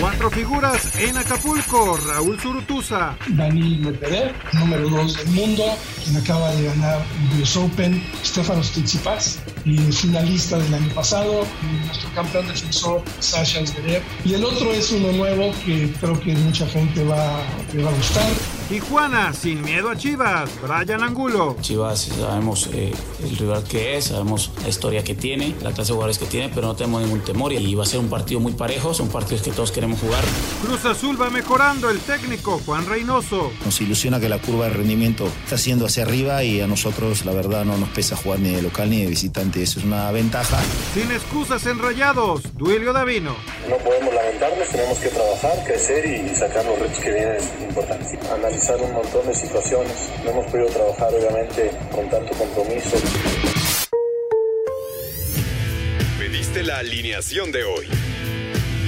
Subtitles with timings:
[0.00, 1.98] Cuatro figuras en Acapulco.
[2.06, 3.18] Raúl Zurutuza.
[3.28, 5.64] Dani Medvedev, número 2 del mundo,
[6.02, 8.02] quien acaba de ganar el US Open.
[8.24, 11.46] Stefanos Tsitsipas, y finalista del año pasado,
[11.86, 14.02] nuestro campeón defensor Sasha Zverev.
[14.24, 17.42] Y el otro es uno nuevo que creo que mucha gente va,
[17.72, 18.30] le va a gustar.
[18.70, 21.56] Tijuana, sin miedo a Chivas, Brian Angulo.
[21.60, 25.94] Chivas, sabemos eh, el rival que es, sabemos la historia que tiene, la clase de
[25.94, 28.52] jugadores que tiene, pero no tenemos ningún temor y va a ser un partido muy
[28.52, 30.22] parejo, son partidos que todos queremos jugar.
[30.62, 33.50] Cruz Azul va mejorando el técnico Juan Reynoso.
[33.64, 37.32] Nos ilusiona que la curva de rendimiento está siendo hacia arriba y a nosotros la
[37.32, 40.58] verdad no nos pesa jugar ni de local ni de visitante, eso es una ventaja.
[40.94, 43.36] Sin excusas enrayados, Duilio Davino.
[43.68, 48.10] No podemos lamentarnos, tenemos que trabajar, crecer y sacar los retos que vienen importantes
[48.78, 49.92] un montón de situaciones.
[50.24, 52.96] No hemos podido trabajar obviamente con tanto compromiso.
[56.18, 57.86] Pediste la alineación de hoy.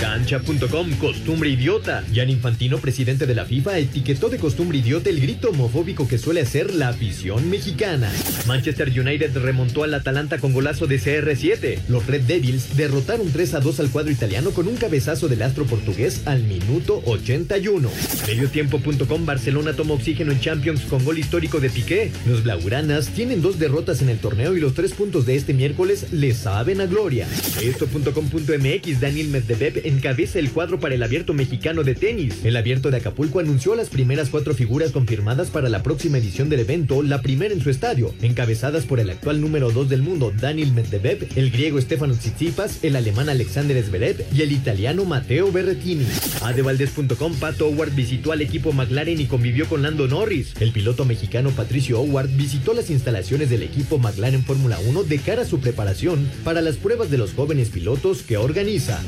[0.00, 2.04] Cancha.com, costumbre idiota.
[2.14, 6.42] Jan Infantino, presidente de la FIFA, etiquetó de costumbre idiota el grito homofóbico que suele
[6.42, 8.12] hacer la afición mexicana.
[8.46, 11.78] Manchester United remontó al Atalanta con golazo de CR7.
[11.88, 15.64] Los Red Devils derrotaron 3 a 2 al cuadro italiano con un cabezazo del astro
[15.64, 17.90] portugués al minuto 81.
[18.26, 22.12] Mediotiempo.com, Barcelona toma oxígeno en Champions con gol histórico de Piqué.
[22.26, 26.06] Los Blaugranas tienen dos derrotas en el torneo y los tres puntos de este miércoles
[26.12, 27.26] les saben a gloria.
[27.62, 32.44] Esto.com.mx, Daniel Medvedev encabeza el cuadro para el abierto mexicano de tenis.
[32.44, 36.60] El abierto de Acapulco anunció las primeras cuatro figuras confirmadas para la próxima edición del
[36.60, 40.72] evento, la primera en su estadio, encabezadas por el actual número 2 del mundo, Daniel
[40.72, 46.06] Medvedev, el griego Stefano Tsitsipas, el alemán Alexander Zverev y el italiano Matteo Berrettini.
[46.42, 50.54] Adevaldez.com, Pato Howard visitó al equipo McLaren y convivió con Lando Norris.
[50.60, 55.42] El piloto mexicano Patricio Howard visitó las instalaciones del equipo McLaren Fórmula 1 de cara
[55.42, 59.00] a su preparación para las pruebas de los jóvenes pilotos que organiza.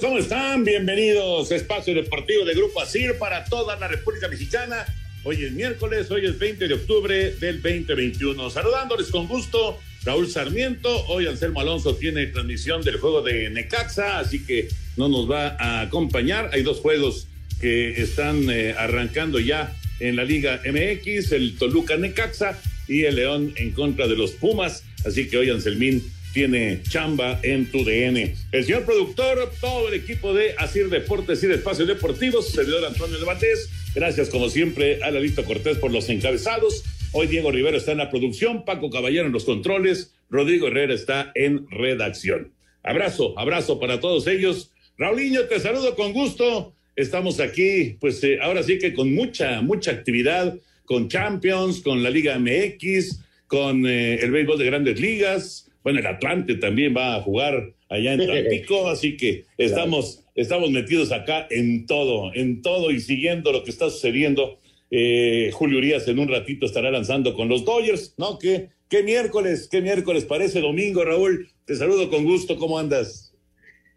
[0.00, 0.64] ¿Cómo están?
[0.64, 4.86] Bienvenidos a Espacio Deportivo de Grupo ASIR para toda la República Mexicana.
[5.24, 8.48] Hoy es miércoles, hoy es 20 de octubre del 2021.
[8.48, 11.06] Saludándoles con gusto, Raúl Sarmiento.
[11.08, 15.82] Hoy Anselmo Alonso tiene transmisión del juego de Necaxa, así que no nos va a
[15.82, 16.50] acompañar.
[16.54, 17.26] Hay dos juegos
[17.60, 23.52] que están eh, arrancando ya en la Liga MX, el Toluca Necaxa y el León
[23.56, 24.82] en contra de los Pumas.
[25.04, 28.34] Así que hoy Anselmín tiene chamba en tu DN.
[28.52, 33.18] El señor productor, todo el equipo de Asir Deportes y de Espacios Deportivos, servidor Antonio
[33.18, 33.70] de.
[33.94, 36.84] Gracias, como siempre, a Lalito Cortés por los encabezados.
[37.12, 41.32] Hoy Diego Rivero está en la producción, Paco Caballero en los controles, Rodrigo Herrera está
[41.34, 42.52] en redacción.
[42.82, 44.70] Abrazo, abrazo para todos ellos.
[44.96, 46.74] Raulinho, te saludo con gusto.
[46.94, 52.10] Estamos aquí, pues eh, ahora sí que con mucha, mucha actividad, con Champions, con la
[52.10, 57.22] Liga MX, con eh, el béisbol de grandes ligas, bueno, el Atlante también va a
[57.22, 63.00] jugar allá en Tampico, así que estamos, estamos metidos acá en todo, en todo y
[63.00, 64.58] siguiendo lo que está sucediendo.
[64.90, 68.38] Eh, Julio Urias en un ratito estará lanzando con los Dodgers, ¿no?
[68.38, 71.48] ¿Qué, qué miércoles, qué miércoles parece domingo, Raúl.
[71.64, 73.32] Te saludo con gusto, ¿cómo andas?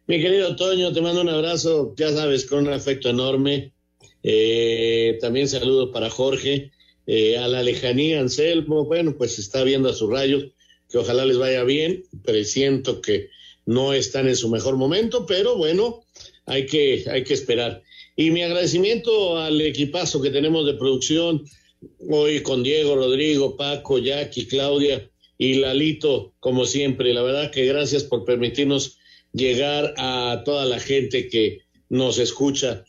[0.05, 3.71] Mi querido Toño, te mando un abrazo, ya sabes, con un afecto enorme.
[4.21, 6.71] Eh, también saludo para Jorge,
[7.07, 10.53] eh, a la lejanía, Anselmo, bueno, pues está viendo a sus rayos
[10.93, 13.29] que ojalá les vaya bien, presiento que
[13.65, 16.05] no están en su mejor momento, pero bueno,
[16.45, 17.81] hay que, hay que esperar.
[18.15, 21.45] Y mi agradecimiento al equipazo que tenemos de producción,
[22.11, 25.09] hoy con Diego, Rodrigo, Paco, Jackie, Claudia
[25.39, 27.11] y Lalito, como siempre.
[27.11, 28.99] La verdad que gracias por permitirnos
[29.33, 32.85] llegar a toda la gente que nos escucha.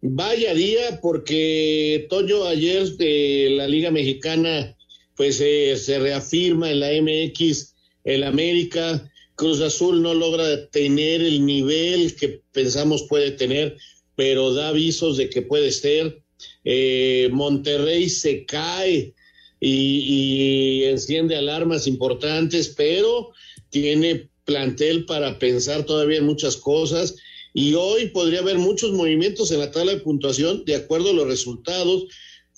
[0.00, 4.74] Vaya día, porque Toño ayer de la Liga Mexicana,
[5.22, 11.46] pues eh, se reafirma en la MX, el América, Cruz Azul no logra tener el
[11.46, 13.76] nivel que pensamos puede tener,
[14.16, 16.20] pero da avisos de que puede ser.
[16.64, 19.14] Eh, Monterrey se cae
[19.60, 23.30] y, enciende alarmas importantes, pero
[23.70, 27.14] tiene plantel para pensar todavía en muchas cosas.
[27.54, 31.28] Y hoy podría haber muchos movimientos en la tabla de puntuación de acuerdo a los
[31.28, 32.06] resultados,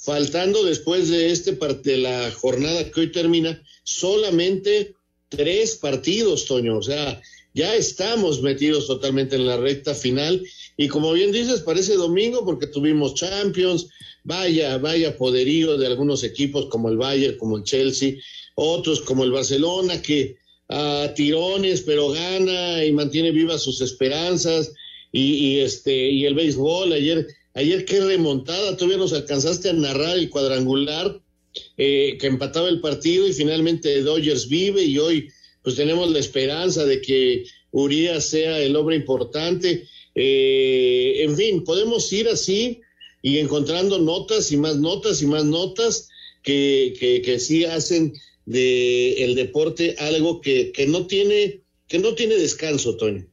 [0.04, 4.94] faltando después de este parte de la jornada que hoy termina solamente
[5.30, 6.76] tres partidos, Toño.
[6.76, 7.20] O sea,
[7.54, 10.44] ya estamos metidos totalmente en la recta final.
[10.76, 13.86] Y como bien dices, parece domingo porque tuvimos Champions,
[14.24, 18.14] vaya, vaya poderío de algunos equipos como el Bayern, como el Chelsea,
[18.56, 20.36] otros como el Barcelona que
[20.68, 24.72] a tirones pero gana y mantiene vivas sus esperanzas.
[25.12, 30.30] Y, este y el béisbol ayer ayer qué remontada todavía nos alcanzaste a narrar el
[30.30, 31.20] cuadrangular
[31.76, 35.28] eh, que empataba el partido y finalmente Dodgers vive y hoy
[35.62, 42.12] pues tenemos la esperanza de que Urias sea el hombre importante eh, en fin, podemos
[42.12, 42.80] ir así
[43.22, 46.08] y encontrando notas y más notas y más notas
[46.42, 48.12] que, que, que sí hacen
[48.46, 53.24] de el deporte algo que, que no tiene que no tiene descanso, Tony.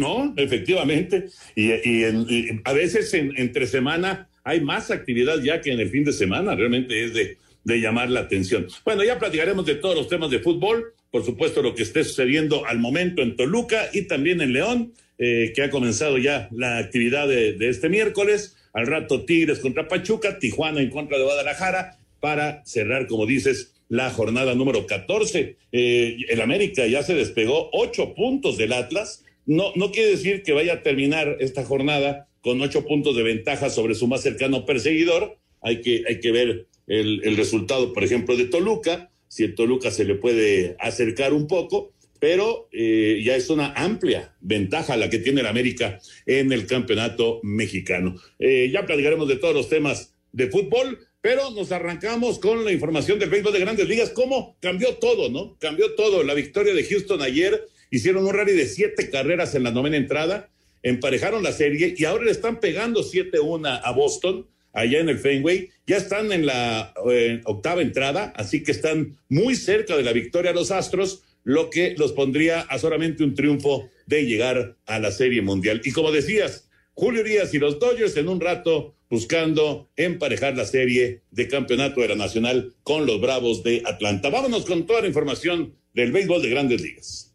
[0.00, 1.26] No, efectivamente.
[1.54, 6.04] Y, y, a veces en, entre semana hay más actividad ya que en el fin
[6.04, 6.54] de semana.
[6.54, 8.66] Realmente es de, de llamar la atención.
[8.84, 10.94] Bueno, ya platicaremos de todos los temas de fútbol.
[11.10, 14.92] Por supuesto, lo que esté sucediendo al momento en Toluca y también en León.
[15.22, 18.56] Eh, que ha comenzado ya la actividad de, este miércoles.
[18.72, 24.08] Al rato Tigres contra Pachuca, Tijuana en contra de Guadalajara, para cerrar, como dices, la
[24.08, 25.56] jornada número 14.
[25.72, 29.22] Eh, el América ya se despegó ocho puntos del Atlas.
[29.50, 33.68] No, no quiere decir que vaya a terminar esta jornada con ocho puntos de ventaja
[33.68, 35.38] sobre su más cercano perseguidor.
[35.60, 39.90] Hay que, hay que ver el, el resultado, por ejemplo, de Toluca, si el Toluca
[39.90, 45.18] se le puede acercar un poco pero eh, ya es una amplia ventaja la que
[45.18, 48.14] tiene el América en el campeonato mexicano.
[48.38, 53.18] Eh, ya platicaremos de todos los temas de fútbol, pero nos arrancamos con la información
[53.18, 55.56] del béisbol de grandes ligas, cómo cambió todo, ¿no?
[55.58, 56.22] Cambió todo.
[56.22, 60.48] La victoria de Houston ayer, hicieron un rally de siete carreras en la novena entrada,
[60.82, 65.70] emparejaron la serie y ahora le están pegando 7-1 a Boston allá en el Fenway.
[65.86, 70.52] Ya están en la eh, octava entrada, así que están muy cerca de la victoria
[70.52, 75.42] los Astros lo que los pondría a solamente un triunfo de llegar a la Serie
[75.42, 75.80] Mundial.
[75.84, 81.22] Y como decías, Julio Díaz y los Dodgers en un rato buscando emparejar la serie
[81.30, 84.28] de campeonato de la Nacional con los Bravos de Atlanta.
[84.28, 87.29] Vámonos con toda la información del béisbol de grandes ligas.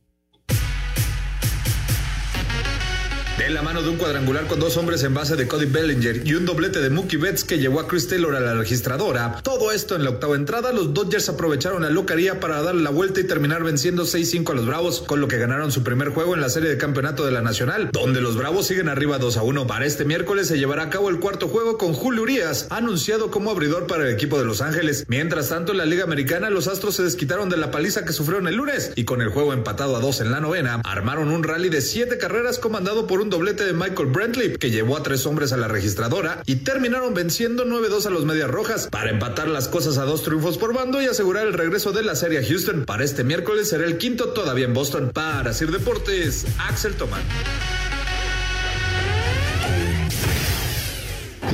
[3.38, 6.36] De la mano de un cuadrangular con dos hombres en base de Cody Bellinger y
[6.36, 9.42] un doblete de Mookie Betts que llevó a Chris Taylor a la registradora.
[9.44, 13.20] Todo esto en la octava entrada, los Dodgers aprovecharon la locaría para darle la vuelta
[13.20, 16.40] y terminar venciendo 6-5 a los Bravos, con lo que ganaron su primer juego en
[16.40, 19.68] la serie de campeonato de la Nacional, donde los Bravos siguen arriba 2 a 1.
[19.68, 23.52] Para este miércoles se llevará a cabo el cuarto juego con Julio Urias, anunciado como
[23.52, 25.04] abridor para el equipo de Los Ángeles.
[25.10, 28.48] Mientras tanto, en la Liga Americana, los Astros se desquitaron de la paliza que sufrieron
[28.48, 31.68] el lunes y con el juego empatado a 2 en la novena, armaron un rally
[31.68, 35.52] de siete carreras comandado por un doblete de Michael Brantley, que llevó a tres hombres
[35.54, 39.98] a la registradora y terminaron venciendo 9-2 a los Medias Rojas para empatar las cosas
[39.98, 42.86] a dos triunfos por bando y asegurar el regreso de la serie a Houston.
[42.86, 45.12] Para este miércoles será el quinto todavía en Boston.
[45.14, 47.24] Para Sir Deportes, Axel Tomán.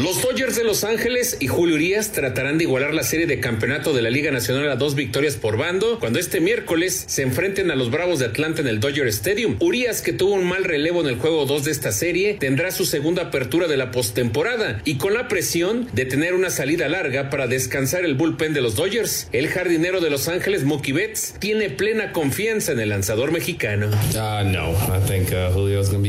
[0.01, 3.93] Los Dodgers de Los Ángeles y Julio Urias tratarán de igualar la serie de campeonato
[3.93, 7.75] de la Liga Nacional a dos victorias por bando cuando este miércoles se enfrenten a
[7.75, 9.57] los Bravos de Atlanta en el Dodger Stadium.
[9.59, 12.85] Urias, que tuvo un mal relevo en el juego 2 de esta serie, tendrá su
[12.85, 17.45] segunda apertura de la postemporada y con la presión de tener una salida larga para
[17.45, 19.27] descansar el bullpen de los Dodgers.
[19.31, 23.91] El jardinero de Los Ángeles, Mookie Betts, tiene plena confianza en el lanzador mexicano.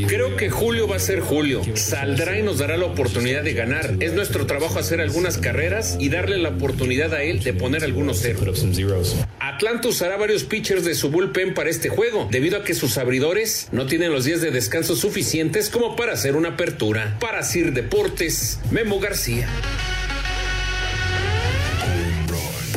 [0.08, 1.61] Creo que Julio va a ser Julio.
[1.75, 6.08] Saldrá y nos dará la oportunidad de ganar es nuestro trabajo hacer algunas carreras y
[6.08, 8.64] darle la oportunidad a él de poner algunos ceros.
[9.38, 13.68] Atlanta usará varios pitchers de su bullpen para este juego, debido a que sus abridores
[13.72, 17.16] no tienen los días de descanso suficientes como para hacer una apertura.
[17.20, 19.48] Para Sir Deportes, Memo García.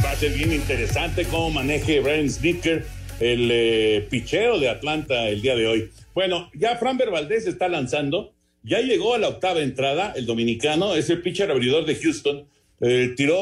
[0.04, 2.86] Va a ser bien interesante cómo maneje Brian Snicker
[3.20, 5.92] el eh, picheo de Atlanta el día de hoy.
[6.14, 8.35] Bueno, ya Fran Valdez está lanzando,
[8.66, 12.48] ya llegó a la octava entrada, el dominicano, es el pitcher abridor de Houston,
[12.82, 13.38] eh, tiró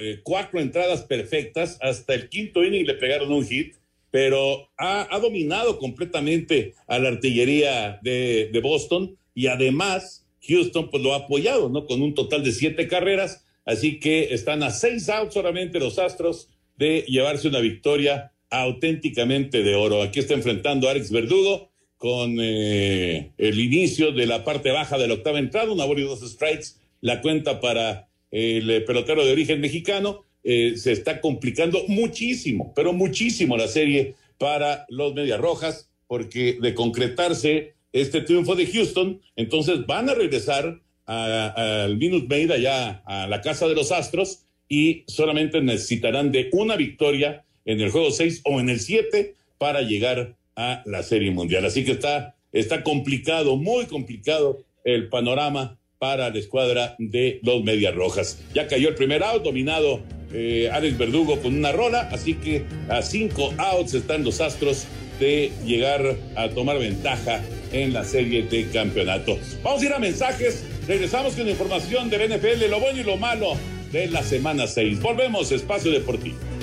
[0.00, 3.74] eh, cuatro entradas perfectas, hasta el quinto inning le pegaron un hit,
[4.10, 11.14] pero ha, dominado completamente a la artillería de, de, Boston y además Houston pues lo
[11.14, 11.84] ha apoyado, ¿no?
[11.84, 16.48] Con un total de siete carreras, así que están a seis outs solamente los Astros
[16.76, 20.00] de llevarse una victoria auténticamente de oro.
[20.00, 21.73] Aquí está enfrentando a Alex Verdugo
[22.04, 26.04] con eh, el inicio de la parte baja de la octava entrada, una bola y
[26.04, 30.22] dos strikes, la cuenta para el pelotero de origen mexicano.
[30.42, 36.74] Eh, se está complicando muchísimo, pero muchísimo la serie para los Medias Rojas, porque de
[36.74, 43.40] concretarse este triunfo de Houston, entonces van a regresar al Minute Maid allá a la
[43.40, 48.60] casa de los Astros y solamente necesitarán de una victoria en el juego 6 o
[48.60, 51.64] en el 7 para llegar a la Serie Mundial.
[51.64, 57.94] Así que está, está complicado, muy complicado el panorama para la escuadra de los Medias
[57.94, 58.38] Rojas.
[58.54, 63.02] Ya cayó el primer out, dominado eh, Alex Verdugo con una rola, así que a
[63.02, 64.86] cinco outs están los Astros
[65.20, 67.40] de llegar a tomar ventaja
[67.72, 69.38] en la serie de campeonato.
[69.62, 73.54] Vamos a ir a mensajes, regresamos con información del NFL, lo bueno y lo malo
[73.92, 75.00] de la semana 6.
[75.00, 76.53] Volvemos, Espacio Deportivo.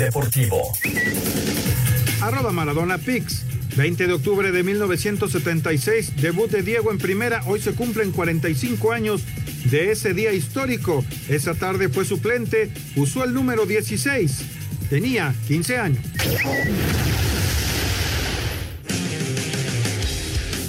[0.00, 0.72] Deportivo.
[2.22, 3.44] Arroba Maradona Pix.
[3.76, 7.42] 20 de octubre de 1976, debut de Diego en primera.
[7.46, 9.22] Hoy se cumplen 45 años
[9.66, 11.04] de ese día histórico.
[11.28, 14.42] Esa tarde fue suplente, usó el número 16.
[14.88, 16.04] Tenía 15 años.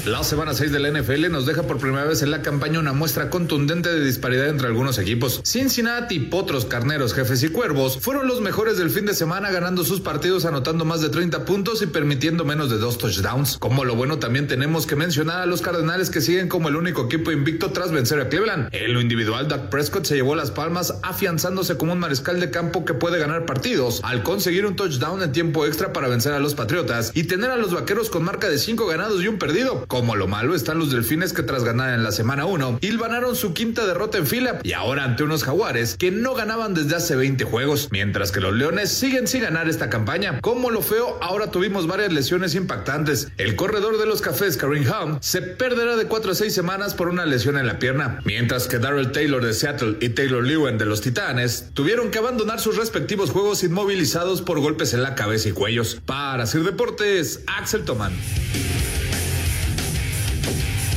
[0.06, 2.92] La semana 6 de la NFL nos deja por primera vez en la campaña una
[2.92, 5.42] muestra contundente de disparidad entre algunos equipos.
[5.44, 10.02] Cincinnati, Potros, Carneros, Jefes y Cuervos fueron los mejores del fin de semana ganando sus
[10.02, 13.60] partidos anotando más de 30 puntos y permitiendo menos de dos touchdowns.
[13.60, 17.06] Como lo bueno también tenemos que mencionar a los Cardenales que siguen como el único
[17.06, 18.70] equipo invicto tras vencer a Cleveland.
[18.72, 22.86] En lo individual, Doug Prescott se llevó las palmas afianzándose como un mariscal de campo
[22.86, 26.56] que puede ganar partidos al conseguir un touchdown en tiempo extra para vencer a los
[26.56, 29.86] Patriotas y tener a los Vaqueros con marca de 5 ganados y un perdido.
[29.92, 33.54] Como lo malo están los delfines que tras ganar en la semana 1, hilvanaron su
[33.54, 37.44] quinta derrota en fila y ahora ante unos jaguares que no ganaban desde hace 20
[37.44, 40.40] juegos, mientras que los leones siguen sin ganar esta campaña.
[40.40, 43.34] Como lo feo, ahora tuvimos varias lesiones impactantes.
[43.36, 47.10] El corredor de los cafés, Karim Hunt, se perderá de 4 a 6 semanas por
[47.10, 50.86] una lesión en la pierna, mientras que Darrell Taylor de Seattle y Taylor Lewan de
[50.86, 55.52] los Titanes tuvieron que abandonar sus respectivos juegos inmovilizados por golpes en la cabeza y
[55.52, 56.00] cuellos.
[56.06, 58.14] Para Sir Deportes, Axel Tomán.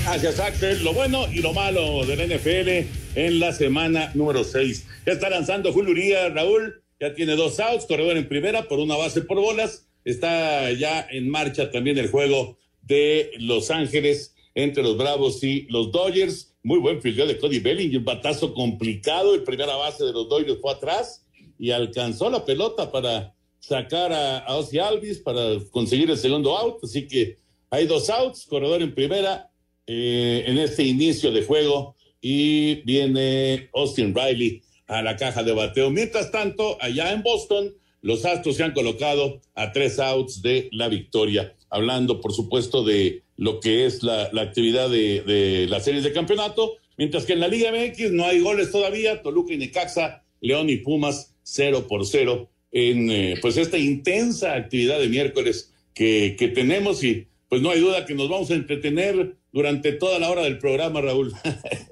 [0.04, 0.84] Gracias, Axel.
[0.84, 2.86] Lo bueno y lo malo del NFL
[3.18, 4.86] en la semana número 6.
[5.06, 6.82] Ya está lanzando Julio Urias, Raúl.
[7.00, 9.88] Ya tiene dos outs, corredor en primera por una base por bolas.
[10.04, 15.90] Está ya en marcha también el juego de Los Ángeles entre los Bravos y los
[15.90, 16.54] Dodgers.
[16.62, 19.34] Muy buen fildeo de Cody Belling, un batazo complicado.
[19.34, 21.26] El primera base de los Dodgers fue atrás
[21.58, 26.84] y alcanzó la pelota para sacar a, a Ozzy Alvis para conseguir el segundo out.
[26.84, 27.38] Así que
[27.70, 29.50] hay dos outs, corredor en primera,
[29.86, 35.90] eh, en este inicio de juego y viene Austin Riley a la caja de bateo.
[35.90, 40.88] Mientras tanto, allá en Boston, los Astros se han colocado a tres outs de la
[40.88, 41.54] victoria.
[41.70, 46.74] Hablando, por supuesto, de lo que es la, actividad de, de las series de campeonato,
[46.96, 49.22] mientras que en la Liga MX no hay goles todavía.
[49.22, 54.98] Toluca y Necaxa, León y Pumas, cero por cero en eh, pues esta intensa actividad
[54.98, 59.36] de miércoles que, que tenemos y pues no hay duda que nos vamos a entretener
[59.54, 61.32] durante toda la hora del programa, Raúl.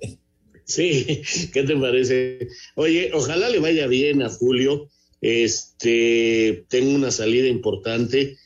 [0.65, 2.49] sí, ¿qué te parece?
[2.75, 4.91] Oye, ojalá le vaya bien a Julio.
[5.21, 8.37] Este, tengo una salida importante.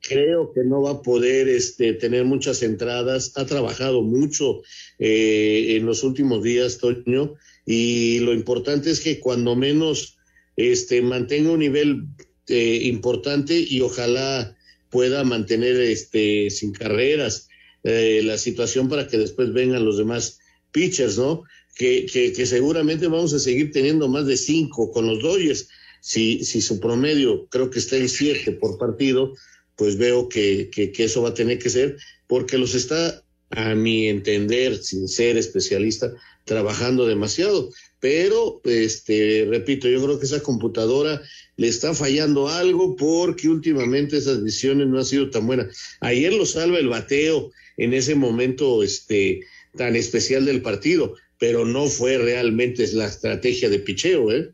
[0.00, 3.32] Creo que no va a poder este, tener muchas entradas.
[3.36, 4.62] Ha trabajado mucho
[4.98, 7.34] eh, en los últimos días, Toño,
[7.66, 10.16] y lo importante es que cuando menos
[10.56, 12.04] este, mantenga un nivel
[12.48, 14.56] eh, importante y ojalá
[14.88, 17.48] pueda mantener este, sin carreras
[17.84, 20.38] eh, la situación para que después vengan los demás
[20.72, 21.44] pitchers, ¿no?
[21.74, 25.68] Que, que, seguramente vamos a seguir teniendo más de cinco con los Dodgers.
[26.00, 29.34] Si, si su promedio creo que está en siete por partido,
[29.76, 33.23] pues veo que, que, eso va a tener que ser, porque los está
[33.56, 36.12] a mi entender, sin ser especialista,
[36.44, 37.70] trabajando demasiado.
[38.00, 41.22] Pero, este, repito, yo creo que esa computadora
[41.56, 45.76] le está fallando algo porque últimamente esas decisiones no han sido tan buenas.
[46.00, 49.40] Ayer lo salva el bateo en ese momento, este,
[49.76, 54.50] tan especial del partido, pero no fue realmente la estrategia de picheo, ¿eh?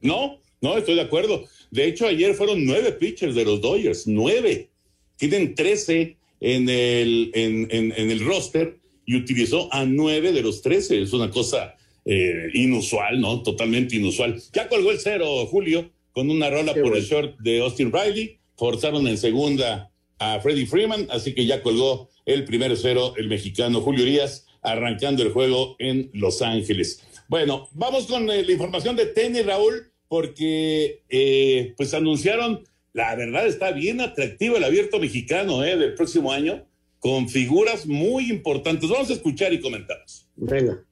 [0.00, 1.46] No, no, estoy de acuerdo.
[1.70, 4.68] De hecho, ayer fueron nueve pitchers de los Dodgers, nueve.
[5.16, 11.00] Tienen trece en el, en, en, el roster y utilizó a nueve de los trece.
[11.00, 11.74] Es una cosa
[12.04, 13.42] eh, inusual, ¿no?
[13.42, 14.40] Totalmente inusual.
[14.52, 18.38] Ya colgó el cero, Julio, con una rola por el short de Austin Riley.
[18.56, 23.80] Forzaron en segunda a Freddie Freeman, así que ya colgó el primer cero el mexicano
[23.80, 27.02] Julio Urias, arrancando el juego en Los Ángeles.
[27.28, 32.64] Bueno, vamos con eh, la información de tenis, Raúl, porque eh, pues anunciaron
[32.96, 35.76] la verdad está bien atractivo el abierto mexicano ¿eh?
[35.76, 36.66] del próximo año,
[36.98, 38.88] con figuras muy importantes.
[38.88, 40.26] Vamos a escuchar y comentamos.
[40.34, 40.82] Venga.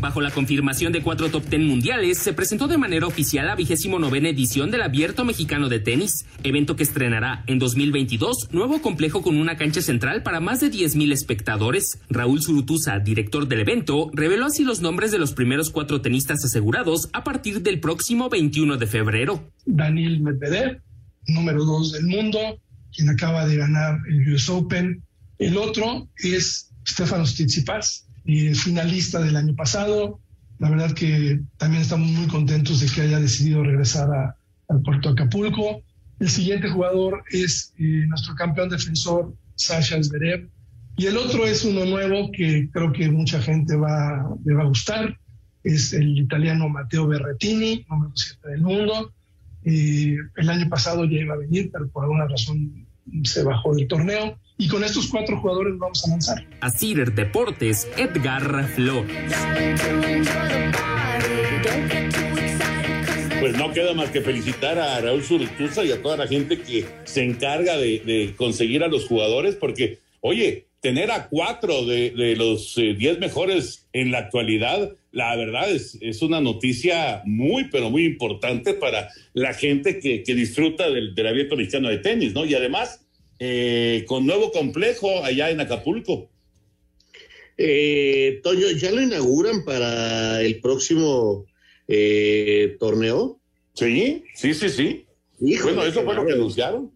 [0.00, 3.98] Bajo la confirmación de cuatro top ten mundiales, se presentó de manera oficial la vigésimo
[3.98, 9.36] novena edición del Abierto Mexicano de Tenis, evento que estrenará en 2022 nuevo complejo con
[9.36, 11.98] una cancha central para más de 10.000 espectadores.
[12.08, 17.08] Raúl Zurutuza, director del evento, reveló así los nombres de los primeros cuatro tenistas asegurados
[17.12, 19.52] a partir del próximo 21 de febrero.
[19.66, 20.80] Daniel Medvedev,
[21.26, 22.38] número dos del mundo,
[22.92, 25.02] quien acaba de ganar el US Open.
[25.38, 28.07] El otro es Stefanos Tsitsipas,
[28.54, 30.20] finalista del año pasado.
[30.58, 34.08] La verdad que también estamos muy contentos de que haya decidido regresar
[34.68, 35.82] al puerto Acapulco.
[36.20, 40.48] El siguiente jugador es eh, nuestro campeón defensor, Sasha Zverev.
[40.96, 44.66] Y el otro es uno nuevo que creo que mucha gente va, le va a
[44.66, 45.16] gustar.
[45.62, 49.12] Es el italiano Matteo Berrettini, número 7 del mundo.
[49.64, 52.87] Eh, el año pasado ya iba a venir, pero por alguna razón
[53.24, 54.38] se bajó del torneo.
[54.56, 56.44] Y con estos cuatro jugadores vamos a lanzar.
[56.60, 59.16] A Cider Deportes, Edgar Flores.
[63.40, 66.86] Pues no queda más que felicitar a Raúl Zurutuza y a toda la gente que
[67.04, 72.94] se encarga de, conseguir a los jugadores, porque, oye, tener a cuatro de, los eh,
[72.98, 78.72] diez mejores en la actualidad, la verdad es, es una noticia muy, pero muy importante
[78.72, 82.44] para la gente que, disfruta del, del abierto mexicano de tenis, ¿no?
[82.44, 83.04] Y además,
[83.40, 86.30] eh, con nuevo complejo allá en Acapulco.
[87.56, 91.46] Eh, Toño, ¿ya lo inauguran para el próximo
[91.88, 93.40] eh, torneo?
[93.74, 95.04] Sí, sí, sí, sí.
[95.40, 96.92] bueno, eso fue lo que anunciaron.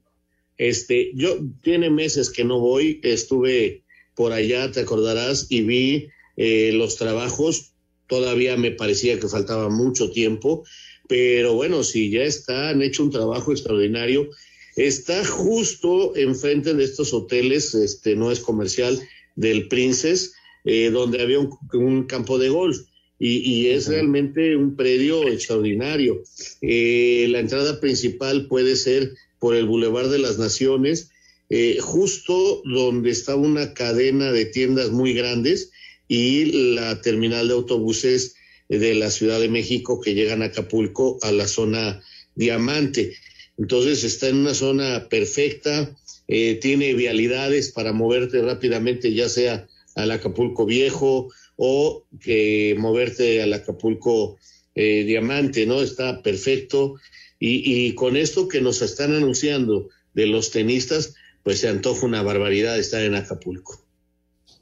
[0.58, 3.82] Este, yo tiene meses que no voy, estuve
[4.14, 7.71] por allá, te acordarás, y vi los trabajos.
[8.12, 10.64] Todavía me parecía que faltaba mucho tiempo,
[11.08, 14.28] pero bueno, si ya está, han hecho un trabajo extraordinario
[14.76, 18.98] Está justo enfrente de estos hoteles, este no es comercial,
[19.36, 20.32] del Princess,
[20.64, 22.78] eh, donde había un, campo de golf.
[23.24, 26.24] Y, es realmente un predio extraordinario.
[26.60, 31.10] Eh, la entrada principal puede ser por el Boulevard de las Naciones,
[31.48, 35.70] eh, justo donde está una cadena de tiendas muy grandes
[36.14, 38.34] y la terminal de autobuses
[38.68, 42.02] de la Ciudad de México que llegan a Acapulco a la zona
[42.34, 43.16] Diamante.
[43.56, 45.96] Entonces está en una zona perfecta,
[46.28, 53.54] eh, tiene vialidades para moverte rápidamente, ya sea al Acapulco Viejo o que moverte al
[53.54, 54.36] Acapulco
[54.74, 55.80] eh, Diamante, ¿no?
[55.80, 56.96] Está perfecto.
[57.40, 62.78] Y, con esto que nos están anunciando de los tenistas, pues se antoja una barbaridad
[62.78, 63.81] estar en Acapulco.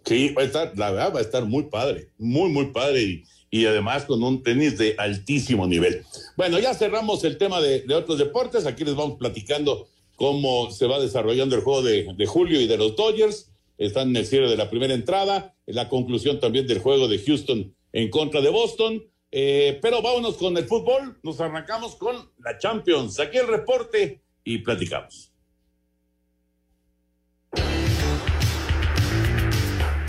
[0.04, 3.24] Sí, va a estar, la verdad, va a estar muy padre, muy, muy padre.
[3.50, 6.04] Y además con un tenis de altísimo nivel.
[6.36, 8.64] Bueno, ya cerramos el tema de, otros deportes.
[8.64, 12.94] Aquí les vamos platicando cómo se va desarrollando el juego de, Julio y de los
[12.94, 13.50] Dodgers.
[13.76, 17.18] Están en el cierre de la primera entrada, en la conclusión también del juego de
[17.18, 19.02] Houston en contra de Boston.
[19.32, 21.18] Eh, pero vámonos con el fútbol.
[21.22, 23.18] Nos arrancamos con la Champions.
[23.18, 25.29] Aquí el reporte y platicamos.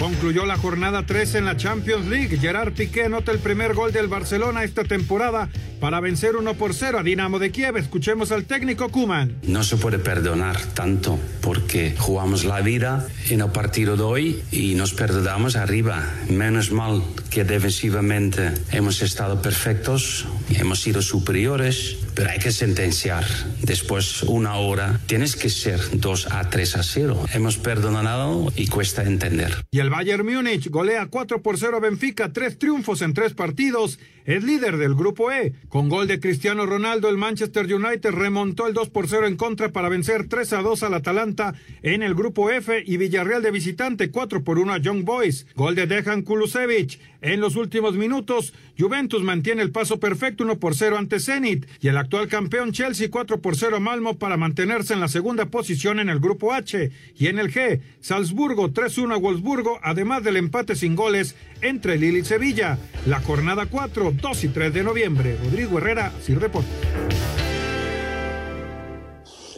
[0.02, 2.36] Concluyó la jornada 3 en la Champions League.
[2.40, 5.48] Gerard Piqué anota el primer gol del Barcelona esta temporada
[5.80, 7.78] para vencer 1 por 0 a Dinamo de Kiev.
[7.78, 9.38] Escuchemos al técnico Kuman.
[9.44, 14.74] No se puede perdonar tanto porque jugamos la vida en el partido de hoy y
[14.74, 16.04] nos perdonamos arriba.
[16.28, 23.26] Menos mal que defensivamente hemos estado perfectos, hemos sido superiores pero hay que sentenciar.
[23.62, 27.26] Después, una hora, tienes que ser 2 a 3 a 0.
[27.34, 29.66] Hemos perdonado y cuesta entender.
[29.72, 34.00] Y el Bayern Múnich golea 4 por 0 a Benfica, tres triunfos en tres partidos.
[34.26, 35.54] Es líder del grupo E.
[35.70, 39.72] Con gol de Cristiano Ronaldo, el Manchester United remontó el 2 por 0 en contra
[39.72, 44.12] para vencer 3 a 2 al Atalanta en el grupo F y Villarreal de visitante
[44.12, 45.48] 4 por 1 a Young Boys.
[45.56, 47.00] Gol de Dejan Kulusevich.
[47.22, 51.90] En los últimos minutos, Juventus mantiene el paso perfecto 1 por 0 ante Zenit y
[51.90, 56.00] el actual campeón Chelsea 4 por 0 a Malmo para mantenerse en la segunda posición
[56.00, 60.76] en el grupo H y en el G, Salzburgo 3-1 a Wolfsburgo, además del empate
[60.76, 62.80] sin goles entre Lille y Sevilla.
[63.06, 65.38] La jornada 4, 2 y 3 de noviembre.
[65.44, 66.74] Rodrigo Herrera, Sir Deportes.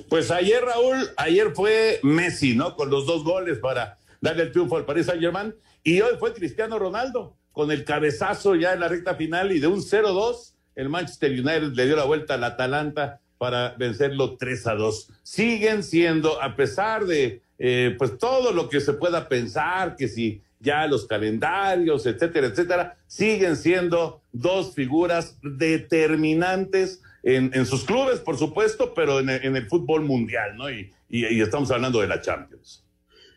[0.10, 2.76] Pues ayer, Raúl, ayer fue Messi, ¿no?
[2.76, 5.56] Con los dos goles para darle el triunfo al Paris Saint-Germain.
[5.82, 9.68] Y hoy fue Cristiano Ronaldo con el cabezazo ya en la recta final y de
[9.68, 14.76] un 0-2, el Manchester United le dio la vuelta al Atalanta para vencerlo 3 a
[14.76, 15.10] 2.
[15.22, 20.42] Siguen siendo, a pesar de eh, pues todo lo que se pueda pensar, que si
[20.60, 28.94] ya los calendarios, etcétera, etcétera, siguen siendo dos figuras determinantes en, sus clubes, por supuesto,
[28.94, 30.70] pero en el, en el fútbol mundial, ¿no?
[30.70, 32.84] Y, y, y, estamos hablando de la Champions.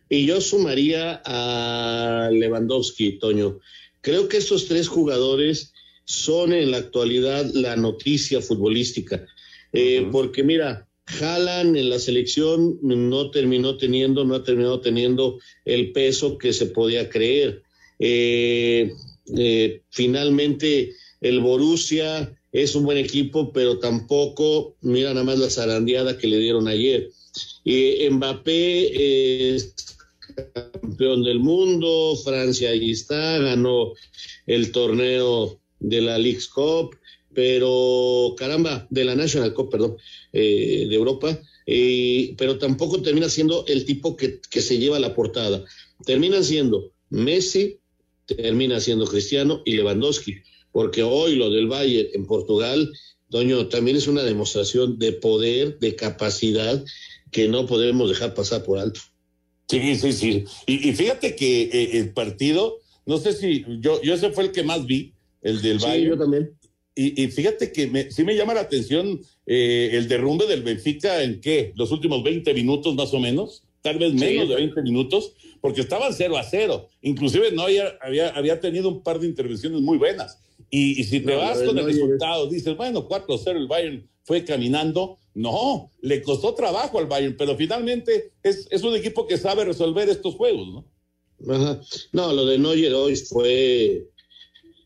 [0.09, 3.59] Y yo sumaría a Lewandowski, Toño.
[4.07, 5.73] Creo que estos tres jugadores
[6.05, 9.27] son en la actualidad la noticia futbolística.
[9.73, 10.13] Eh, uh -huh.
[10.13, 10.87] Porque mira,
[11.21, 16.67] Haaland en la selección no terminó teniendo, no ha terminado teniendo el peso que se
[16.67, 17.65] podía creer.
[17.99, 18.93] Eh,
[19.37, 26.17] eh, finalmente, el Borussia es un buen equipo, pero tampoco, mira nada más la zarandeada
[26.17, 27.11] que le dieron ayer.
[28.13, 28.67] Mbappé
[29.57, 29.75] es
[30.97, 33.93] campeón del mundo, Francia ahí está, ganó
[34.47, 36.97] el torneo de la League's Cup,
[37.35, 39.99] pero caramba, de la National Cup, perdón,
[40.33, 45.15] eh, de Europa, eh, pero tampoco termina siendo el tipo que, que se lleva la
[45.15, 45.63] portada.
[46.07, 47.79] Termina siendo Messi,
[48.25, 50.37] termina siendo Cristiano y Lewandowski,
[50.73, 52.91] porque hoy lo del Bayern en Portugal,
[53.29, 56.83] Doño, también es una demostración de poder, de capacidad
[57.31, 59.01] que no podemos dejar pasar por alto.
[59.69, 60.45] Sí, sí, sí.
[60.67, 64.53] Y, y fíjate que eh, el partido, no sé si yo, yo ese fue el
[64.53, 66.11] que más vi, el del sí, Bayern.
[66.11, 66.51] yo también.
[66.95, 71.23] Y, y, fíjate que me, sí me llama la atención eh, el derrumbe del Benfica
[71.23, 74.83] en qué, los últimos 20 minutos más o menos, tal vez menos sí, de 20
[74.83, 76.89] minutos, porque estaban 0 a 0.
[77.03, 80.39] Inclusive Neuer había, había tenido un par de intervenciones muy buenas.
[80.71, 81.95] Y, y si te no, vas con el Neuer.
[81.95, 85.19] resultado, dices, bueno, 4 a 0 el Bayern fue caminando.
[85.37, 90.09] No, le costó trabajo al Bayern, pero finalmente es, es un equipo que sabe resolver
[90.09, 91.55] estos juegos, ¿no?
[91.55, 91.83] Ajá.
[92.13, 94.09] No, lo de Neuer hoy fue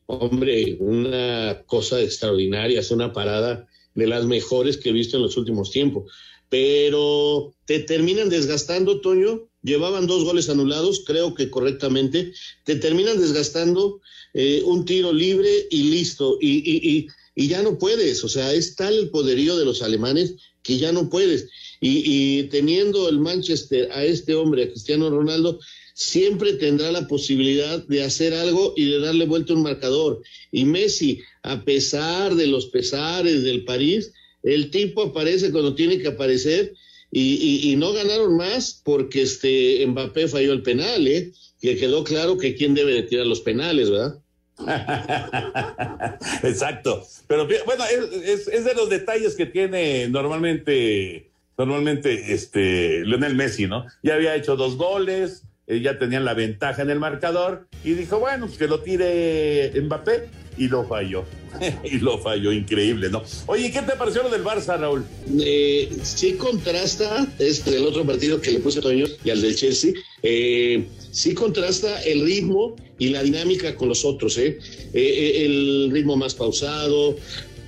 [0.06, 5.36] hombre, una cosa extraordinaria, es una parada de las mejores que he visto en los
[5.36, 6.10] últimos tiempos.
[6.48, 9.48] Pero te terminan desgastando, Toño.
[9.62, 12.32] Llevaban dos goles anulados, creo que correctamente.
[12.64, 14.00] Te terminan desgastando
[14.34, 16.38] eh, un tiro libre y listo.
[16.40, 17.08] Y, y, y,
[17.40, 18.22] y, ya no puedes.
[18.24, 21.48] O sea, es tal el poderío de los alemanes que ya no puedes.
[21.80, 25.58] Y, teniendo el Manchester a este hombre, a Cristiano Ronaldo,
[25.94, 30.20] siempre tendrá la posibilidad de hacer algo y de darle vuelta un marcador.
[30.52, 36.08] Y Messi, a pesar de los pesares del París, el tipo aparece cuando tiene que
[36.08, 36.74] aparecer
[37.12, 41.32] y no ganaron más porque este Mbappé falló el penal, ¿eh?
[41.60, 44.19] Que quedó claro que quién debe de tirar los penales, ¿verdad?
[46.42, 47.04] Exacto.
[47.26, 53.66] Pero bueno, es, es, es, de los detalles que tiene normalmente, normalmente este Lionel Messi,
[53.66, 53.86] ¿no?
[54.02, 58.18] Ya había hecho dos goles, eh, ya tenían la ventaja en el marcador y dijo,
[58.18, 60.28] bueno, pues que lo tire Mbappé
[60.60, 61.24] y lo falló.
[61.84, 63.22] y lo falló, increíble, ¿no?
[63.46, 65.04] Oye, ¿qué te pareció lo del Barça, Raúl?
[65.40, 69.56] Eh, sí contrasta, este el otro partido que le puse a Toño y al del
[69.56, 74.58] Chelsea, eh, sí contrasta el ritmo y la dinámica con los otros, ¿eh?
[74.92, 77.16] eh el ritmo más pausado,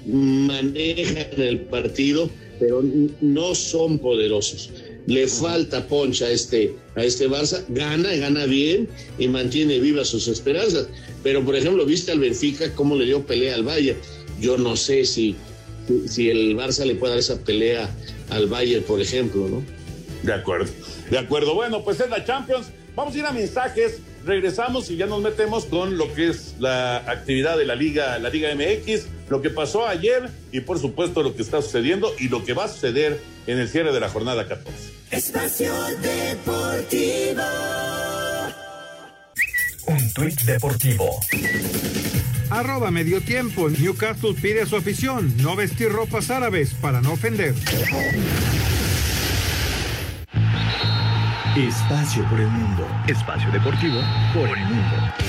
[0.06, 2.28] manejan el partido,
[2.60, 2.84] pero
[3.22, 4.70] no son poderosos
[5.06, 8.88] le falta poncha a este, a este Barça, gana, gana bien
[9.18, 10.88] y mantiene vivas sus esperanzas.
[11.22, 13.98] Pero, por ejemplo, viste al Benfica cómo le dio pelea al Bayern.
[14.40, 15.36] Yo no sé si,
[16.06, 17.90] si el Barça le puede dar esa pelea
[18.30, 19.62] al Bayern, por ejemplo, ¿no?
[20.22, 20.70] De acuerdo,
[21.10, 21.54] de acuerdo.
[21.54, 22.68] Bueno, pues es la Champions.
[22.94, 26.98] Vamos a ir a mensajes, regresamos y ya nos metemos con lo que es la
[26.98, 31.34] actividad de la Liga, la Liga MX, lo que pasó ayer y por supuesto lo
[31.34, 34.46] que está sucediendo y lo que va a suceder en el cierre de la jornada
[34.46, 34.92] 14.
[35.10, 37.42] Espacio Deportivo.
[39.86, 41.18] Un tuit deportivo.
[42.50, 43.70] Arroba medio tiempo.
[43.70, 47.54] Newcastle pide a su afición no vestir ropas árabes para no ofender.
[51.56, 52.86] Espacio por el mundo.
[53.08, 53.98] Espacio deportivo
[54.34, 55.21] por el mundo.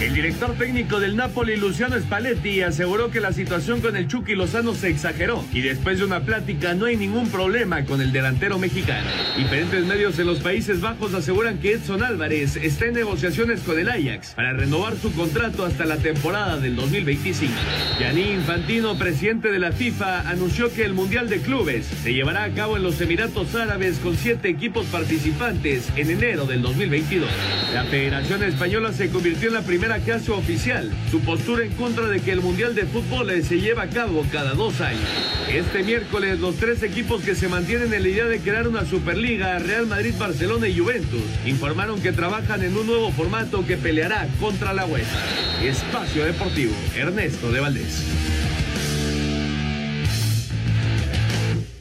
[0.00, 4.72] El director técnico del Napoli, Luciano Spalletti, aseguró que la situación con el Chucky Lozano
[4.72, 9.10] se exageró y después de una plática no hay ningún problema con el delantero mexicano.
[9.36, 13.88] Diferentes medios en los Países Bajos aseguran que Edson Álvarez está en negociaciones con el
[13.88, 17.52] Ajax para renovar su contrato hasta la temporada del 2025.
[17.98, 22.50] Gianni Infantino, presidente de la FIFA, anunció que el Mundial de Clubes se llevará a
[22.50, 27.28] cabo en los Emiratos Árabes con siete equipos participantes en enero del 2022.
[27.74, 32.20] La Federación Española se convirtió en la primera caso oficial su postura en contra de
[32.20, 35.08] que el Mundial de Fútbol se lleva a cabo cada dos años.
[35.50, 39.58] Este miércoles, los tres equipos que se mantienen en la idea de crear una Superliga,
[39.58, 44.74] Real Madrid, Barcelona y Juventus, informaron que trabajan en un nuevo formato que peleará contra
[44.74, 45.18] la UEFA.
[45.64, 48.04] Espacio Deportivo, Ernesto de Valdés.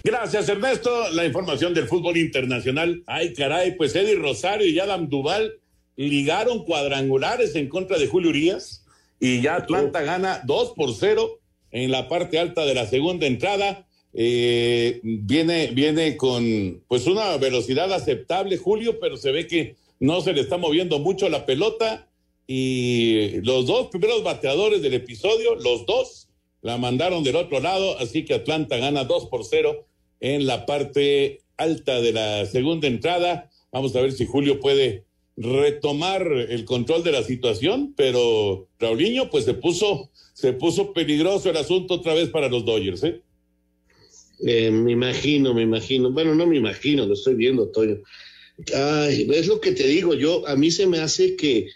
[0.04, 1.12] Gracias, Ernesto.
[1.12, 3.04] La información del fútbol internacional.
[3.06, 5.52] Ay, caray, pues Eddie Rosario y Adam Duval
[5.98, 8.86] ligaron cuadrangulares en contra de Julio Urias
[9.20, 11.40] y ya Atlanta gana 2 por 0
[11.72, 13.86] en la parte alta de la segunda entrada.
[14.14, 20.34] Eh, viene, viene con pues una velocidad aceptable Julio, pero se ve que no se
[20.34, 22.08] le está moviendo mucho la pelota
[22.46, 26.30] y los dos primeros bateadores del episodio, los dos,
[26.62, 29.86] la mandaron del otro lado, así que Atlanta gana 2 por 0
[30.22, 33.50] en la parte alta de la segunda entrada.
[33.72, 35.07] Vamos a ver si Julio puede
[35.38, 41.58] retomar el control de la situación, pero Raulinho pues se puso, se puso peligroso el
[41.58, 43.22] asunto otra vez para los Dodgers, ¿eh?
[44.46, 44.72] ¿eh?
[44.72, 46.12] me imagino, me imagino.
[46.12, 48.00] Bueno, no me imagino, lo estoy viendo, Toño.
[48.74, 51.68] Ay, es lo que te digo, yo, a mí se me hace que,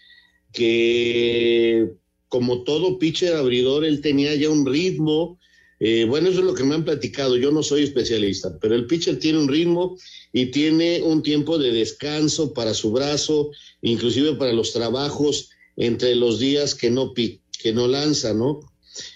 [0.52, 1.92] que
[2.28, 5.40] como todo pitcher abridor, él tenía ya un ritmo.
[5.84, 7.38] Eh, bueno, eso es lo que me han platicado.
[7.38, 9.98] Yo no soy especialista, pero el pitcher tiene un ritmo
[10.32, 13.50] y tiene un tiempo de descanso para su brazo,
[13.82, 18.60] inclusive para los trabajos entre los días que no, que no lanza, ¿no?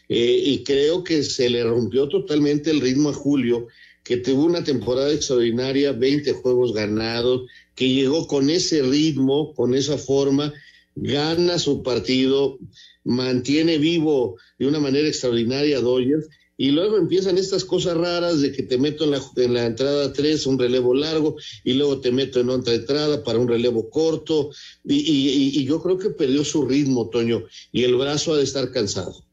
[0.09, 3.67] Eh, y creo que se le rompió totalmente el ritmo a Julio,
[4.03, 7.43] que tuvo una temporada extraordinaria, 20 juegos ganados,
[7.75, 10.51] que llegó con ese ritmo, con esa forma,
[10.95, 12.57] gana su partido,
[13.03, 18.51] mantiene vivo de una manera extraordinaria a Dodgers y luego empiezan estas cosas raras de
[18.51, 22.11] que te meto en la, en la entrada 3 un relevo largo y luego te
[22.11, 24.51] meto en otra entrada para un relevo corto
[24.85, 28.71] y, y, yo creo que perdió su ritmo, Toño, y el brazo ha de estar
[28.71, 29.25] cansado.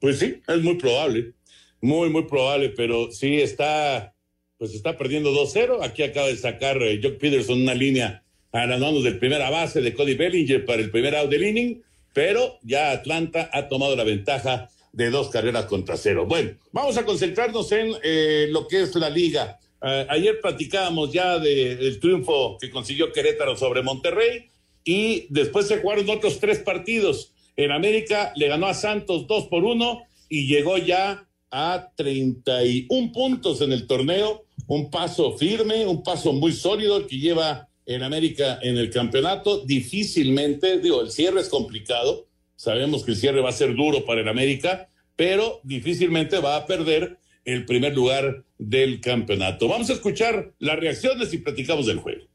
[0.00, 1.32] Pues sí, es muy probable,
[1.80, 4.14] muy, muy probable, pero sí está,
[4.58, 5.78] pues está perdiendo 2-0.
[5.82, 9.82] Aquí acaba de sacar eh, Jock Peterson una línea a las manos del primera base
[9.82, 11.82] de Cody Bellinger para el primer out del inning,
[12.14, 16.24] pero ya Atlanta ha tomado la ventaja de dos carreras contra cero.
[16.26, 19.60] Bueno, vamos a concentrarnos en eh, lo que es la liga.
[19.82, 24.48] Uh, ayer platicábamos ya del de, triunfo que consiguió Querétaro sobre Monterrey
[24.84, 27.34] y después se jugaron otros tres partidos.
[27.56, 33.60] En América le ganó a Santos dos por uno y llegó ya a 31 puntos
[33.60, 34.46] en el torneo.
[34.66, 39.60] Un paso firme, un paso muy sólido que lleva en América en el campeonato.
[39.60, 42.25] Difícilmente, digo, el cierre es complicado,
[42.56, 46.66] Sabemos que el cierre va a ser duro para el América, pero difícilmente va a
[46.66, 49.68] perder el primer lugar del campeonato.
[49.68, 52.26] Vamos a escuchar las reacciones y platicamos del juego.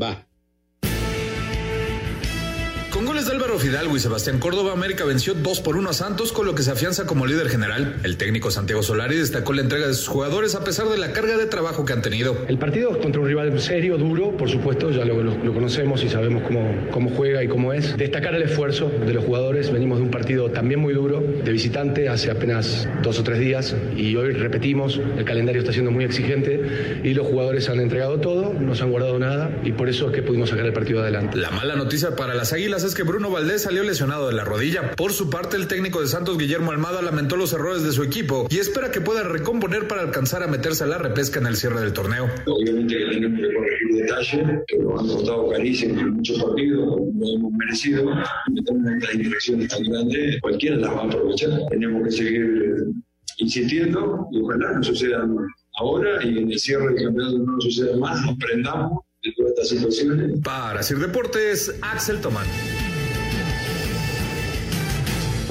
[0.00, 0.26] Va.
[3.24, 6.44] Goles de Álvaro Fidalgo y Sebastián Córdoba, América venció 2 por 1 a Santos, con
[6.44, 7.96] lo que se afianza como líder general.
[8.02, 11.38] El técnico Santiago Solari destacó la entrega de sus jugadores a pesar de la carga
[11.38, 12.36] de trabajo que han tenido.
[12.48, 16.10] El partido contra un rival serio, duro, por supuesto, ya lo, lo, lo conocemos y
[16.10, 17.96] sabemos cómo, cómo juega y cómo es.
[17.96, 19.72] Destacar el esfuerzo de los jugadores.
[19.72, 23.74] Venimos de un partido también muy duro, de visitante, hace apenas dos o tres días,
[23.96, 28.52] y hoy repetimos, el calendario está siendo muy exigente y los jugadores han entregado todo,
[28.52, 31.38] no se han guardado nada, y por eso es que pudimos sacar el partido adelante.
[31.38, 34.96] La mala noticia para las Águilas es que Bruno Valdés salió lesionado de la rodilla.
[34.96, 38.48] Por su parte, el técnico de Santos, Guillermo Almada, lamentó los errores de su equipo
[38.50, 41.80] y espera que pueda recomponer para alcanzar a meterse a la repesca en el cierre
[41.80, 42.28] del torneo.
[42.46, 47.52] Obviamente que tenemos que corregir detalles, pero han costado carísimo en muchos partidos, no hemos
[47.52, 48.10] merecido.
[48.56, 51.50] Estas infecciones tan grandes, cualquiera las va a aprovechar.
[51.70, 52.84] Tenemos que seguir
[53.38, 55.36] insistiendo y ojalá no sucedan
[55.78, 60.40] ahora y en el cierre del campeonato no suceda más, aprendamos de todas estas situaciones.
[60.42, 62.46] Para Sir Deportes, Axel Tomán.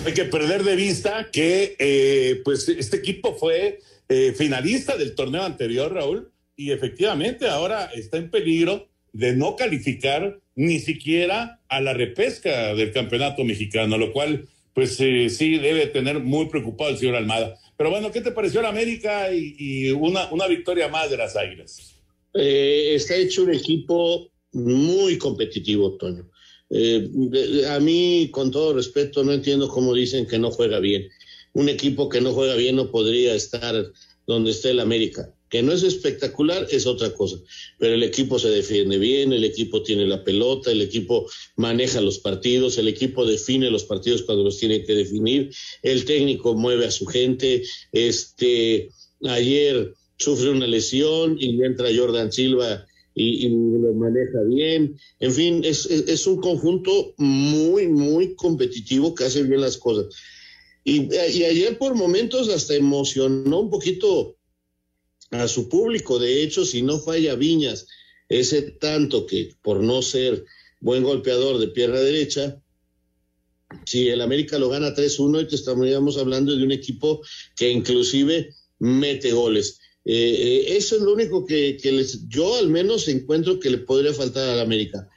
[0.06, 5.44] Hay que perder de vista que eh, pues este equipo fue eh, finalista del torneo
[5.44, 11.94] anterior, Raúl, y efectivamente ahora está en peligro de no calificar ni siquiera a la
[11.94, 17.16] repesca del campeonato mexicano, lo cual pues eh, sí debe tener muy preocupado el señor
[17.16, 17.58] Almada.
[17.78, 21.96] Pero bueno, ¿qué te pareció la América y, una, victoria más de las Águilas?
[22.34, 26.30] Eh, está hecho un equipo muy competitivo, Toño.
[26.76, 31.08] Eh, a mí, con todo respeto, no entiendo cómo dicen que no juega bien.
[31.54, 33.92] Un equipo que no juega bien no podría estar
[34.26, 35.32] donde esté el América.
[35.50, 37.38] Que no es espectacular es otra cosa,
[37.78, 42.18] pero el equipo se defiende bien, el equipo tiene la pelota, el equipo maneja los
[42.18, 46.92] partidos, el equipo define los partidos cuando los tiene que definir, el técnico mueve a
[46.92, 47.62] su gente.
[47.92, 48.90] Este,
[49.26, 54.98] ayer sufre una lesión y entra Jordan Silva y, lo maneja bien.
[55.20, 60.14] En fin, es, es, un conjunto muy, muy competitivo que hace bien las cosas.
[60.84, 64.38] Y, y, ayer por momentos hasta emocionó un poquito
[65.32, 66.20] a su público.
[66.20, 67.88] De hecho, si no falla Viñas,
[68.30, 70.46] ese tanto que por no ser
[70.80, 72.60] buen golpeador de pierna derecha,
[73.86, 77.22] si el América lo gana 3-1, y estaríamos hablando de un equipo
[77.56, 79.80] que inclusive mete goles.
[80.06, 84.14] Eh, eh, eso es lo único que, les, yo al menos encuentro que le podría
[84.14, 85.10] faltar al América.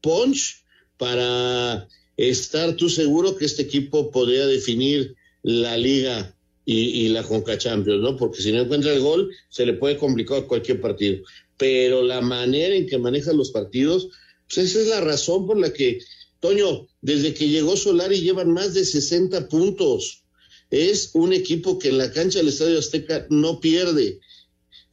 [0.00, 0.62] Punch
[0.98, 8.00] para estar tú seguro que este equipo podría definir la liga y, la Conca Champions,
[8.00, 8.16] ¿no?
[8.16, 11.22] Porque si no encuentra el gol, se le puede complicar cualquier partido.
[11.58, 14.08] Pero la manera en que maneja los partidos,
[14.48, 15.98] pues esa es la razón por la que,
[16.40, 20.22] Toño, desde que llegó Solari llevan más de 60 puntos.
[20.70, 24.20] Es un equipo que en la cancha del Estadio Azteca no pierde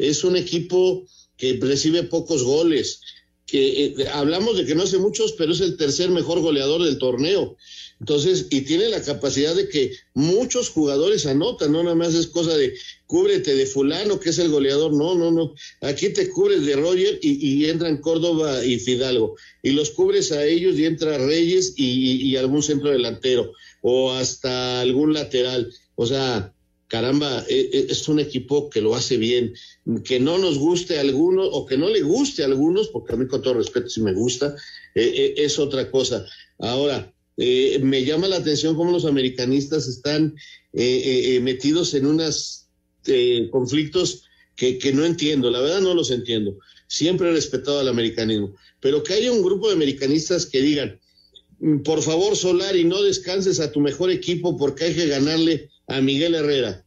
[0.10, 1.06] es un equipo
[1.38, 3.02] que recibe pocos goles,
[3.46, 6.98] que eh, hablamos de que no hace muchos, pero es el tercer mejor goleador del
[6.98, 7.58] torneo.
[8.00, 12.58] Entonces, y tiene la capacidad de que muchos jugadores anotan, no nada más es cosa
[12.58, 12.74] de
[13.06, 15.54] cúbrete de fulano, que es el goleador, no, no, no.
[15.82, 20.44] Aquí te cubres de Roger y, y entran Córdoba y Fidalgo, y los cubres a
[20.46, 25.72] ellos y entra Reyes y, y algún centro delantero, o hasta algún lateral.
[25.96, 26.52] O sea,
[26.92, 29.54] caramba, e, e, es un equipo que lo hace bien,
[30.04, 33.16] que no nos guste a algunos o que no le guste a algunos, porque a
[33.16, 34.54] mí con todo respeto sí me gusta,
[34.94, 36.26] e, es otra cosa.
[36.60, 40.36] Ahora, eh, me llama la atención cómo los americanistas están
[40.74, 42.68] eh, eh, metidos en unos
[43.52, 44.26] conflictos
[44.58, 46.60] que, que no entiendo, la verdad no los entiendo.
[46.88, 51.00] Siempre he respetado al americanismo, pero que haya un grupo de americanistas que digan,
[51.86, 56.36] por favor, Solari, no descanses a tu mejor equipo porque hay que ganarle a Miguel
[56.36, 56.86] Herrera.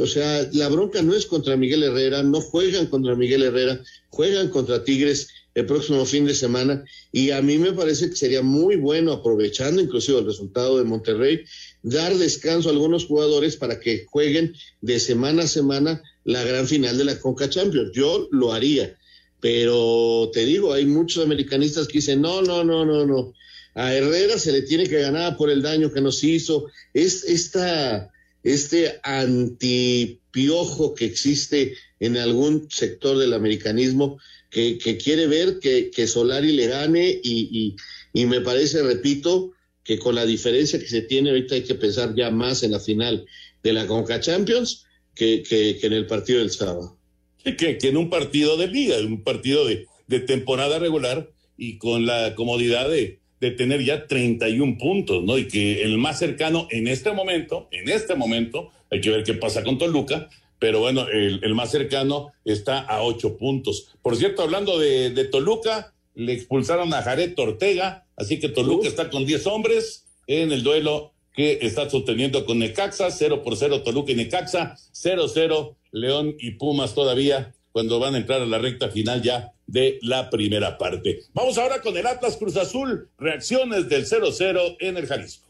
[0.00, 4.48] O sea, la bronca no es contra Miguel Herrera, no juegan contra Miguel Herrera, juegan
[4.48, 8.76] contra Tigres el próximo fin de semana y a mí me parece que sería muy
[8.76, 11.44] bueno, aprovechando inclusive el resultado de Monterrey,
[11.82, 16.98] dar descanso a algunos jugadores para que jueguen de semana a semana la gran final
[16.98, 17.92] de la Conca Champions.
[17.94, 18.98] Yo lo haría,
[19.40, 23.32] pero te digo, hay muchos americanistas que dicen, no, no, no, no, no,
[23.74, 26.66] a Herrera se le tiene que ganar por el daño que nos hizo.
[26.92, 34.18] Es esta, este antipiojo que existe en algún sector del americanismo
[34.50, 37.74] que, quiere ver que, que, Solari le gane y,
[38.12, 42.14] y, me parece, repito, que con la diferencia que se tiene ahorita hay que pensar
[42.14, 43.26] ya más en la final
[43.64, 46.96] de la Conca Champions que, que, en el partido del sábado.
[47.42, 51.78] Que, que, en un partido de liga, en un partido de, de temporada regular y
[51.78, 55.36] con la comodidad de, de tener ya 31 puntos, ¿no?
[55.36, 59.34] Y que el más cercano en este momento, en este momento, hay que ver qué
[59.34, 63.94] pasa con Toluca, pero bueno, el, más cercano está a 8 puntos.
[64.00, 69.26] Por cierto, hablando de, Toluca, le expulsaron a Jared Ortega, así que Toluca está con
[69.26, 74.14] 10 hombres en el duelo que está sosteniendo con Necaxa, 0 por 0 Toluca y
[74.14, 79.52] Necaxa, 0-0 León y Pumas todavía cuando van a entrar a la recta final ya
[79.66, 81.20] de la primera parte.
[81.32, 85.44] Vamos ahora con el Atlas Cruz Azul, reacciones del 0-0 en el Jalisco.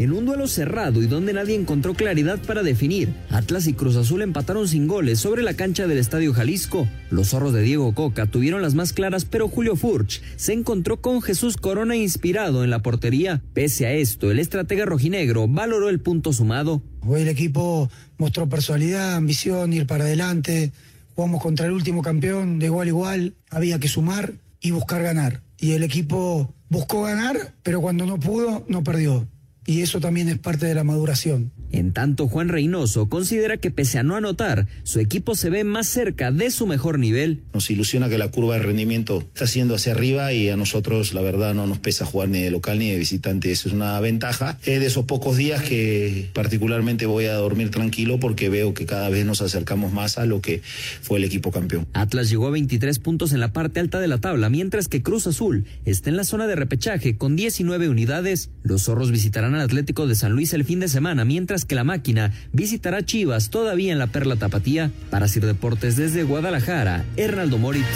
[0.00, 4.22] En un duelo cerrado y donde nadie encontró claridad para definir, Atlas y Cruz Azul
[4.22, 6.88] empataron sin goles sobre la cancha del Estadio Jalisco.
[7.10, 11.20] Los zorros de Diego Coca tuvieron las más claras, pero Julio Furch se encontró con
[11.20, 13.42] Jesús Corona inspirado en la portería.
[13.52, 16.80] Pese a esto, el estratega rojinegro valoró el punto sumado.
[17.06, 20.72] Hoy el equipo mostró personalidad, ambición, ir para adelante.
[21.20, 23.34] Jugamos contra el último campeón de igual a igual.
[23.50, 25.42] Había que sumar y buscar ganar.
[25.58, 29.28] Y el equipo buscó ganar, pero cuando no pudo, no perdió.
[29.66, 31.52] Y eso también es parte de la maduración.
[31.72, 35.86] En tanto, Juan Reynoso considera que pese a no anotar, su equipo se ve más
[35.86, 37.42] cerca de su mejor nivel.
[37.54, 41.20] Nos ilusiona que la curva de rendimiento está siendo hacia arriba y a nosotros la
[41.20, 43.52] verdad no nos pesa jugar ni de local ni de visitante.
[43.52, 44.58] Eso es una ventaja.
[44.64, 49.08] Es de esos pocos días que particularmente voy a dormir tranquilo porque veo que cada
[49.08, 50.62] vez nos acercamos más a lo que
[51.02, 51.86] fue el equipo campeón.
[51.92, 55.28] Atlas llegó a 23 puntos en la parte alta de la tabla, mientras que Cruz
[55.28, 58.50] Azul está en la zona de repechaje con 19 unidades.
[58.62, 61.84] Los zorros visitarán al Atlético de San Luis el fin de semana, mientras que la
[61.84, 64.90] máquina visitará Chivas todavía en la Perla Tapatía.
[65.10, 67.86] Para Sir Deportes desde Guadalajara, Hernaldo Moritz.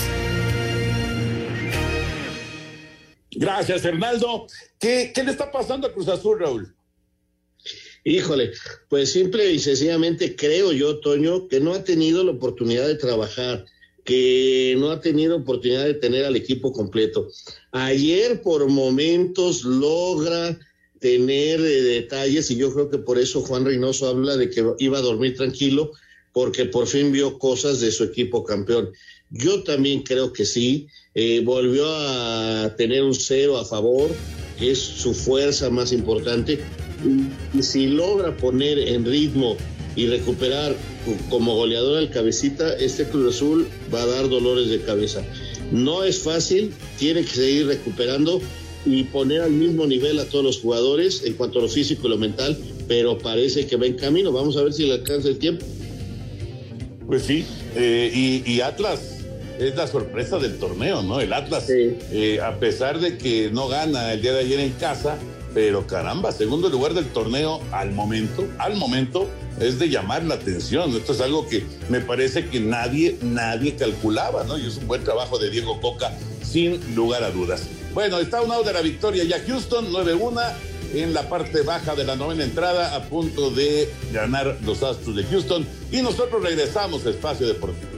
[3.30, 4.46] Gracias, Hernaldo.
[4.78, 6.74] ¿Qué, ¿Qué le está pasando a Cruz Azul, Raúl?
[8.04, 8.52] Híjole,
[8.90, 13.64] pues simple y sencillamente creo yo, Toño, que no ha tenido la oportunidad de trabajar,
[14.04, 17.28] que no ha tenido oportunidad de tener al equipo completo.
[17.72, 20.58] Ayer por momentos logra
[21.04, 24.96] tener eh, detalles y yo creo que por eso Juan Reynoso habla de que iba
[24.96, 25.92] a dormir tranquilo
[26.32, 28.90] porque por fin vio cosas de su equipo campeón.
[29.28, 34.10] Yo también creo que sí, eh, volvió a tener un cero a favor,
[34.58, 36.60] que es su fuerza más importante,
[37.04, 39.58] y, si logra poner en ritmo
[39.96, 40.74] y recuperar
[41.28, 45.22] como goleador al cabecita, este Cruz Azul va a dar dolores de cabeza.
[45.70, 48.40] No es fácil, tiene que seguir recuperando,
[48.86, 52.10] y poner al mismo nivel a todos los jugadores en cuanto a lo físico y
[52.10, 52.56] lo mental,
[52.88, 54.32] pero parece que va en camino.
[54.32, 55.64] Vamos a ver si le alcanza el tiempo.
[57.06, 57.44] Pues sí,
[57.76, 59.18] eh, y, y, Atlas
[59.58, 61.20] es la sorpresa del torneo, ¿no?
[61.20, 61.96] El Atlas, sí.
[62.10, 65.18] eh, a pesar de que no gana el día de ayer en casa,
[65.52, 69.28] pero caramba, segundo lugar del torneo al momento, al momento
[69.60, 70.90] es de llamar la atención.
[70.96, 74.58] Esto es algo que me parece que nadie, nadie calculaba, ¿no?
[74.58, 76.12] Y es un buen trabajo de Diego Coca,
[76.42, 77.68] sin lugar a dudas.
[77.94, 80.52] Bueno, está un de la victoria ya Houston, 9-1
[80.94, 85.22] en la parte baja de la novena entrada, a punto de ganar los Astros de
[85.24, 85.64] Houston.
[85.92, 87.92] Y nosotros regresamos a Espacio Deportivo.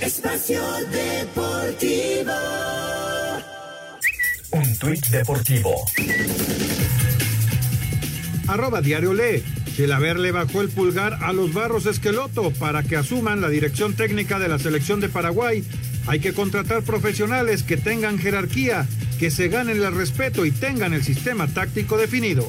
[0.00, 2.32] Espacio Deportivo.
[4.52, 5.84] Un tuit deportivo.
[8.48, 9.59] Arroba Diario Lee.
[9.80, 14.38] Chilaver le bajó el pulgar a los Barros Esqueloto para que asuman la dirección técnica
[14.38, 15.64] de la selección de Paraguay.
[16.06, 18.86] Hay que contratar profesionales que tengan jerarquía,
[19.18, 22.46] que se ganen el respeto y tengan el sistema táctico definido.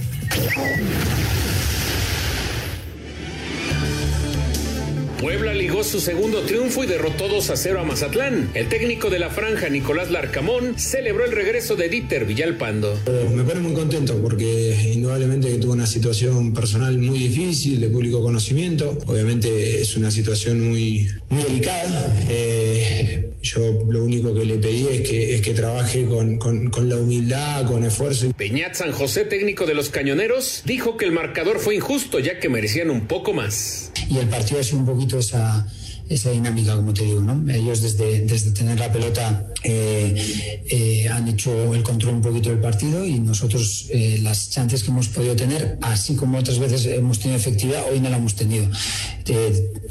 [5.21, 8.49] Puebla ligó su segundo triunfo y derrotó 2 a 0 a Mazatlán.
[8.55, 12.97] El técnico de la franja, Nicolás Larcamón, celebró el regreso de Dieter Villalpando.
[13.35, 18.97] Me pone muy contento porque indudablemente tuvo una situación personal muy difícil, de público conocimiento.
[19.05, 22.15] Obviamente es una situación muy, muy delicada.
[22.27, 26.89] Eh, yo lo único que le pedí es que, es que trabaje con, con, con
[26.89, 28.33] la humildad, con esfuerzo.
[28.33, 32.49] Peñat San José, técnico de los Cañoneros, dijo que el marcador fue injusto ya que
[32.49, 33.91] merecían un poco más.
[34.09, 35.67] Y el partido es un poquito esa,
[36.13, 37.51] esa dinámica, como te digo, ¿no?
[37.51, 42.59] Ellos desde, desde tener la pelota eh, eh, han hecho el control un poquito del
[42.59, 47.19] partido y nosotros eh, las chances que hemos podido tener, así como otras veces hemos
[47.19, 48.67] tenido efectividad, hoy no la hemos tenido.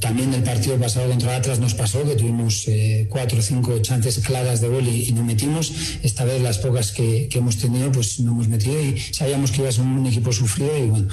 [0.00, 2.66] también el partido pasado contra Atlas nos pasó que tuvimos
[3.08, 5.72] cuatro o cinco chances claras de gol y, no metimos.
[6.02, 9.60] Esta vez las pocas que, que, hemos tenido, pues no hemos metido y sabíamos que
[9.60, 11.08] iba a ser un equipo sufrido y bueno,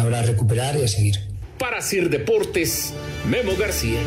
[0.00, 1.27] ahora a recuperar y a seguir.
[1.58, 2.92] Para Sir Deportes,
[3.28, 4.00] Memo García.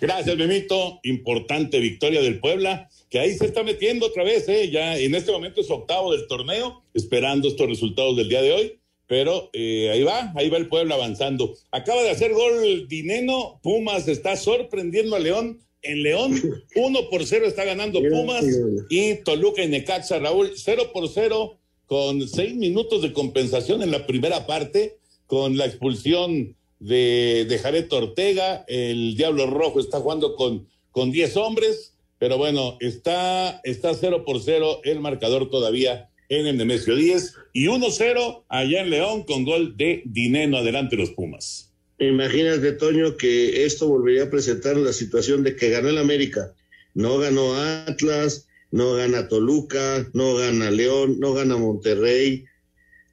[0.00, 1.00] Gracias, Memito.
[1.02, 4.70] Importante victoria del Puebla, que ahí se está metiendo otra vez, ¿eh?
[4.70, 8.78] Ya en este momento es octavo del torneo, esperando estos resultados del día de hoy.
[9.06, 11.54] Pero eh, ahí va, ahí va el Puebla avanzando.
[11.70, 15.60] Acaba de hacer gol Dineno, Pumas está sorprendiendo a León.
[15.80, 16.40] En León,
[16.76, 18.44] uno por cero está ganando Pumas
[18.90, 24.06] y Toluca y Necaxa, Raúl, cero por cero con seis minutos de compensación en la
[24.06, 31.10] primera parte, con la expulsión de, de Ortega, el Diablo Rojo está jugando con, con
[31.10, 36.96] 10 hombres, pero bueno, está, está 0 por 0 el marcador todavía en el Nemesio
[36.96, 40.58] 10 y 1-0 allá en León con gol de Dineno.
[40.58, 41.72] Adelante los Pumas.
[41.98, 46.52] Imagínate, Toño, que esto volvería a presentar la situación de que ganó el América.
[46.94, 52.44] No ganó Atlas, no gana Toluca, no gana León, no gana Monterrey.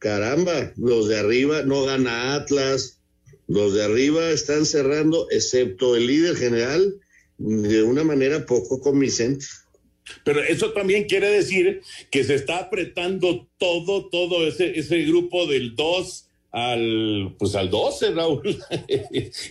[0.02, 3.00] Caramba, los de arriba, no gana Atlas,
[3.48, 6.96] los de arriba están cerrando, excepto el líder general,
[7.38, 9.46] de una manera poco convincente.
[10.24, 15.76] Pero eso también quiere decir que se está apretando todo, todo ese, ese grupo del
[15.76, 18.58] 2 al, pues al 12, Raúl.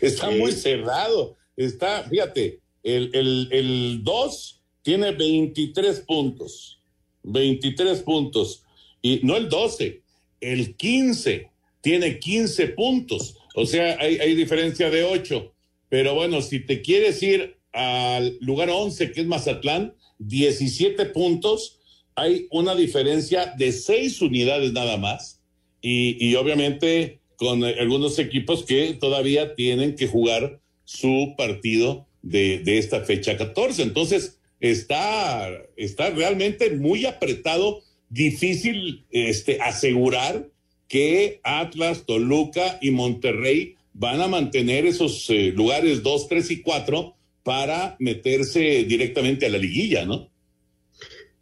[0.01, 0.37] está sí.
[0.37, 1.37] muy cerrado.
[1.57, 6.81] Está, fíjate, el, el, el 2 tiene 23 puntos.
[7.23, 8.65] 23 puntos.
[9.01, 10.03] Y no el 12,
[10.41, 11.49] el 15
[11.81, 13.37] tiene 15 puntos.
[13.55, 15.53] O sea, hay, diferencia de 8.
[15.89, 21.79] Pero bueno, si te quieres ir al lugar 11, que es Mazatlán, 17 puntos,
[22.15, 25.41] hay una diferencia de 6 unidades nada más.
[25.83, 32.77] Y, y obviamente con algunos equipos que todavía tienen que jugar su partido de, de
[32.77, 33.83] esta fecha 14.
[33.83, 40.49] Entonces, está, está realmente muy apretado, difícil este, asegurar
[40.89, 47.15] que Atlas, Toluca y Monterrey van a mantener esos eh, lugares 2, 3 y 4
[47.43, 50.31] para meterse directamente a la liguilla, ¿no?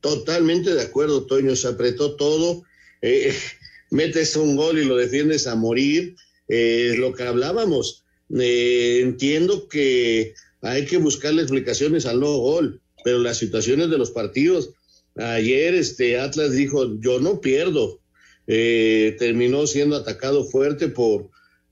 [0.01, 2.62] Totalmente de acuerdo, Toño, se apretó todo,
[3.03, 3.35] eh,
[3.91, 6.14] metes un gol y lo defiendes a morir,
[6.49, 8.05] eh, lo que hablábamos,
[8.39, 14.11] eh, entiendo que hay que buscarle explicaciones al no gol, pero las situaciones de los
[14.11, 14.71] partidos,
[15.19, 18.01] ayer este Atlas dijo, yo no pierdo,
[18.47, 21.31] eh, terminó siendo atacado fuerte por,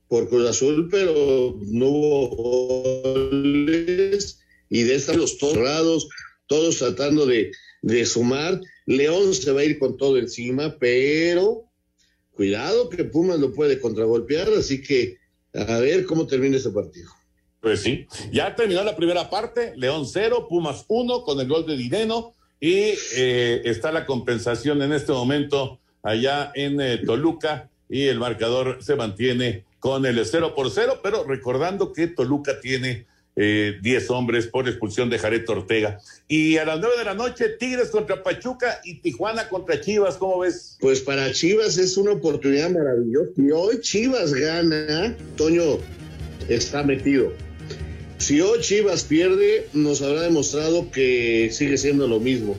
[0.09, 6.09] por Cruz Azul, pero no hubo goles y de estos los torrados,
[6.47, 8.61] todos tratando de, de sumar.
[8.84, 11.64] León se va a ir con todo encima, pero
[12.32, 15.16] cuidado que Pumas lo puede contragolpear, así que
[15.55, 17.11] a ver cómo termina este partido.
[17.61, 21.76] Pues sí, ya terminó la primera parte, León 0, Pumas 1 con el gol de
[21.76, 28.18] Dineno y eh, está la compensación en este momento allá en eh, Toluca y el
[28.18, 34.11] marcador se mantiene con el 0 por 0, pero recordando que Toluca tiene eh, 10
[34.11, 36.00] hombres por expulsión de Jared Ortega.
[36.26, 40.40] Y a las 9 de la noche, Tigres contra Pachuca y Tijuana contra Chivas, ¿cómo
[40.40, 40.78] ves?
[40.80, 43.30] Pues para Chivas es una oportunidad maravillosa.
[43.36, 45.78] Y hoy Chivas gana, Toño
[46.48, 47.32] está metido.
[48.18, 52.56] Si hoy Chivas pierde, nos habrá demostrado que sigue siendo lo mismo.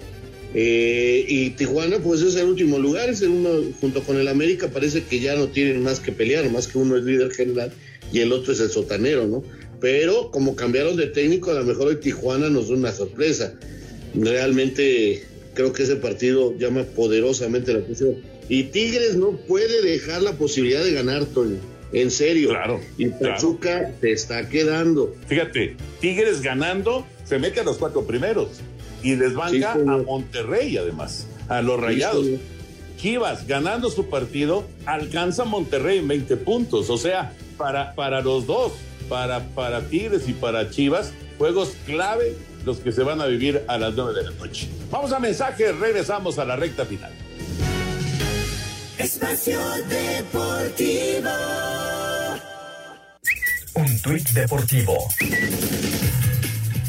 [0.53, 3.49] Eh, y Tijuana, pues es el último lugar, es el uno,
[3.82, 6.95] junto con el América, parece que ya no tienen más que pelear, más que uno
[6.97, 7.72] es líder general
[8.14, 9.43] y el otro es el sotanero, ¿no?
[9.82, 13.53] Pero como cambiaron de técnico, a lo mejor hoy Tijuana nos da una sorpresa.
[14.16, 18.16] Realmente creo que ese partido llama poderosamente la atención.
[18.49, 21.60] Y Tigres no puede dejar la posibilidad de ganar, Toño.
[21.94, 22.50] En serio.
[22.50, 22.80] Claro.
[22.98, 23.96] Y Pachuca claro.
[24.02, 25.16] te está quedando.
[25.28, 28.62] Fíjate, Tigres ganando, se mete a los cuatro primeros
[29.04, 32.26] y desbanca sí, a Monterrey además, a los Rayados.
[32.26, 32.40] Sí,
[32.98, 36.90] Chivas ganando su partido, alcanza a Monterrey en 20 puntos.
[36.90, 38.74] O sea, para, para los dos,
[39.08, 42.36] para, para Tigres y para Chivas, juegos clave
[42.66, 44.68] los que se van a vivir a las 9 de la noche.
[44.92, 47.12] Vamos a mensajes, regresamos a la recta final.
[48.98, 51.30] Espacio Deportivo.
[53.76, 55.08] Un tuit deportivo.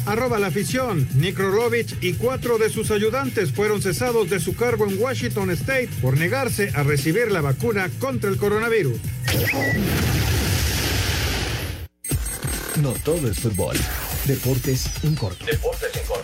[0.07, 1.07] Arroba la afición.
[1.13, 5.89] Nick Rolovich y cuatro de sus ayudantes fueron cesados de su cargo en Washington State
[6.01, 8.97] por negarse a recibir la vacuna contra el coronavirus.
[12.81, 13.77] No todo es fútbol.
[14.25, 15.45] Deportes en corto.
[15.45, 16.18] Deportes en corto.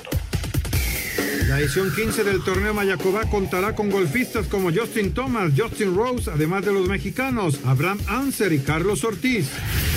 [1.47, 6.65] La edición 15 del torneo Mayacobá contará con golfistas como Justin Thomas, Justin Rose, además
[6.65, 9.47] de los mexicanos Abraham Anser y Carlos Ortiz.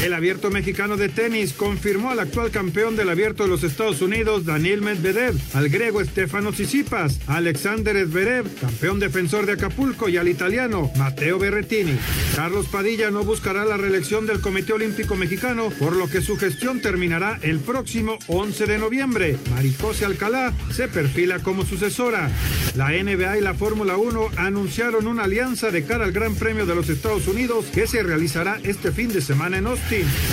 [0.05, 4.44] El abierto mexicano de tenis confirmó al actual campeón del abierto de los Estados Unidos,
[4.44, 10.92] Daniel Medvedev, al griego Stefano Tsitsipas, Alexander Zverev, campeón defensor de Acapulco, y al italiano
[10.96, 11.99] Matteo Berrettini.
[12.36, 16.80] Carlos Padilla no buscará la reelección del Comité Olímpico Mexicano, por lo que su gestión
[16.80, 19.36] terminará el próximo 11 de noviembre.
[19.51, 22.30] Maricose Alcalá se perfila como sucesora.
[22.76, 26.76] La NBA y la Fórmula 1 anunciaron una alianza de cara al Gran Premio de
[26.76, 29.88] los Estados Unidos que se realizará este fin de semana en Austin.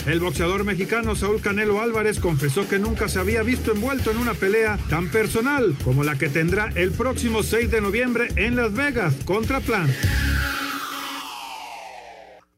[0.06, 4.34] El boxeador mexicano Saúl Canelo Álvarez confesó que nunca se había visto envuelto en una
[4.34, 9.16] pelea tan personal como la que tendrá el próximo 6 de noviembre en Las Vegas
[9.24, 9.94] contra Plant.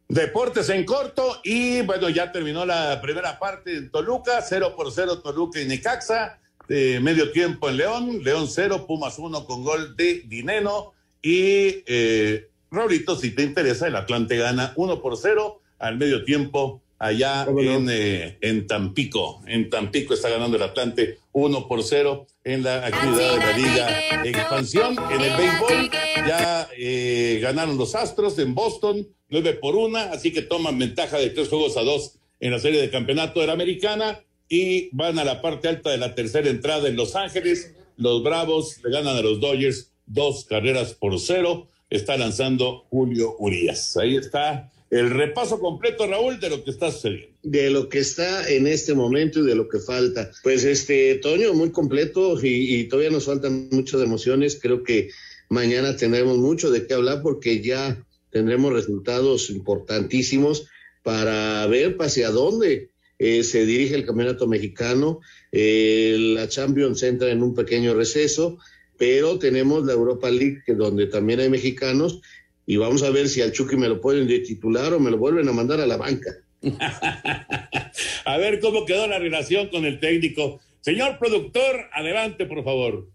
[0.08, 5.20] Deportes en corto y bueno, ya terminó la primera parte en Toluca, 0 por 0
[5.20, 10.24] Toluca y Necaxa de medio tiempo en León, León 0, Pumas 1 con gol de
[10.26, 16.24] Dineno y eh, Raulito, si te interesa, el Atlante gana 1 por 0 al medio
[16.24, 19.42] tiempo allá en, eh, en Tampico.
[19.48, 24.24] En Tampico está ganando el Atlante 1 por 0 en la actividad de la Liga
[24.24, 24.96] Expansión.
[25.12, 25.92] En el béisbol
[26.28, 31.30] ya eh, ganaron los Astros en Boston 9 por 1, así que toman ventaja de
[31.30, 35.26] tres juegos a dos en la serie de campeonato de la Americana y van a
[35.26, 37.76] la parte alta de la tercera entrada en Los Ángeles.
[37.98, 41.68] Los Bravos le ganan a los Dodgers dos carreras por cero.
[41.90, 43.98] Está lanzando Julio Urias.
[43.98, 47.36] Ahí está el repaso completo, Raúl, de lo que está sucediendo.
[47.44, 50.32] De lo que está en este momento y de lo que falta.
[50.44, 54.58] Pues este, Toño, muy completo y, todavía nos faltan muchas emociones.
[54.62, 55.10] Creo que
[55.50, 60.68] mañana tendremos mucho de qué hablar porque ya tendremos resultados importantísimos
[61.04, 65.20] para ver hacia dónde eh, se dirige el campeonato mexicano.
[65.52, 68.58] Eh, la Champions entra en un pequeño receso,
[68.98, 72.22] pero tenemos la Europa League, que donde también hay mexicanos,
[72.70, 75.18] y vamos a ver si al Chucky me lo pueden de titular o me lo
[75.18, 76.36] vuelven a mandar a la banca.
[78.26, 80.60] a ver cómo quedó la relación con el técnico.
[80.82, 83.08] Señor productor, adelante, por favor.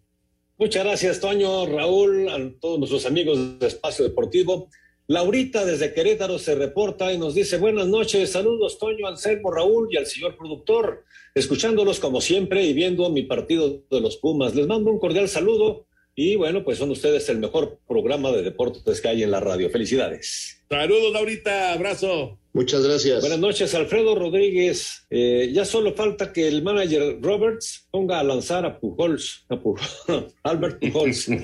[0.57, 4.71] Muchas gracias, Toño, Raúl, a todos nuestros amigos de Espacio Deportivo.
[5.07, 9.99] Laurita desde Querétaro se reporta y nos dice buenas noches, saludos Toño, Anselmo, Raúl y
[9.99, 14.55] al señor productor, escuchándolos como siempre y viendo mi partido de los Pumas.
[14.55, 15.85] Les mando un cordial saludo
[16.15, 19.71] y bueno, pues son ustedes el mejor programa de deportes que hay en la radio.
[19.71, 20.63] Felicidades.
[20.69, 22.39] Saludos, Laurita, abrazo.
[22.55, 23.23] Muchas gracias.
[23.23, 25.07] Buenas noches, Alfredo Rodríguez.
[25.09, 30.03] Eh, ya solo falta que el manager Roberts ponga a lanzar a Pujols, a Pujols
[30.43, 31.29] Albert Pujols.
[31.31, 31.39] no,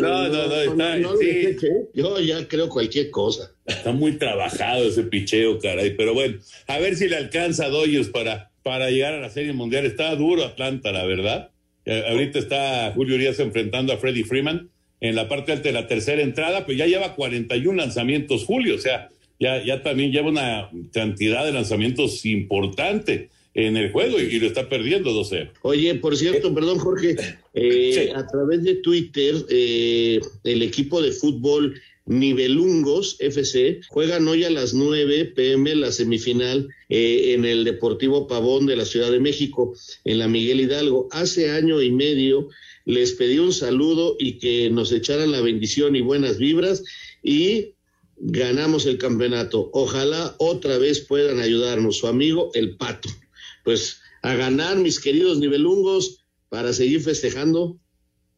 [0.00, 1.54] no, no, está, no, sí.
[1.92, 3.52] Yo ya creo cualquier cosa.
[3.66, 5.94] Está muy trabajado ese picheo, caray.
[5.94, 9.52] Pero bueno, a ver si le alcanza a Doyos para, para llegar a la Serie
[9.52, 9.84] Mundial.
[9.84, 11.50] Está duro Atlanta, la verdad.
[11.88, 14.68] Eh, ahorita está Julio Urias enfrentando a Freddie Freeman
[15.00, 18.78] en la parte alta de la tercera entrada, pues ya lleva 41 lanzamientos Julio, o
[18.78, 19.08] sea,
[19.40, 24.68] ya, ya también lleva una cantidad de lanzamientos importante en el juego y, lo está
[24.68, 25.48] perdiendo 12.
[25.62, 27.16] Oye, por cierto, perdón Jorge,
[27.54, 34.50] eh, a través de Twitter, eh, el equipo de fútbol Nivelungos FC juegan hoy a
[34.50, 39.74] las 9 pm la semifinal eh, en el Deportivo Pavón de la Ciudad de México,
[40.04, 41.08] en la Miguel Hidalgo.
[41.12, 42.48] Hace año y medio
[42.86, 46.82] les pedí un saludo y que nos echaran la bendición y buenas vibras
[47.22, 47.74] y
[48.16, 49.68] ganamos el campeonato.
[49.74, 53.10] Ojalá otra vez puedan ayudarnos, su amigo el Pato.
[53.64, 57.78] Pues a ganar, mis queridos nivelungos, para seguir festejando.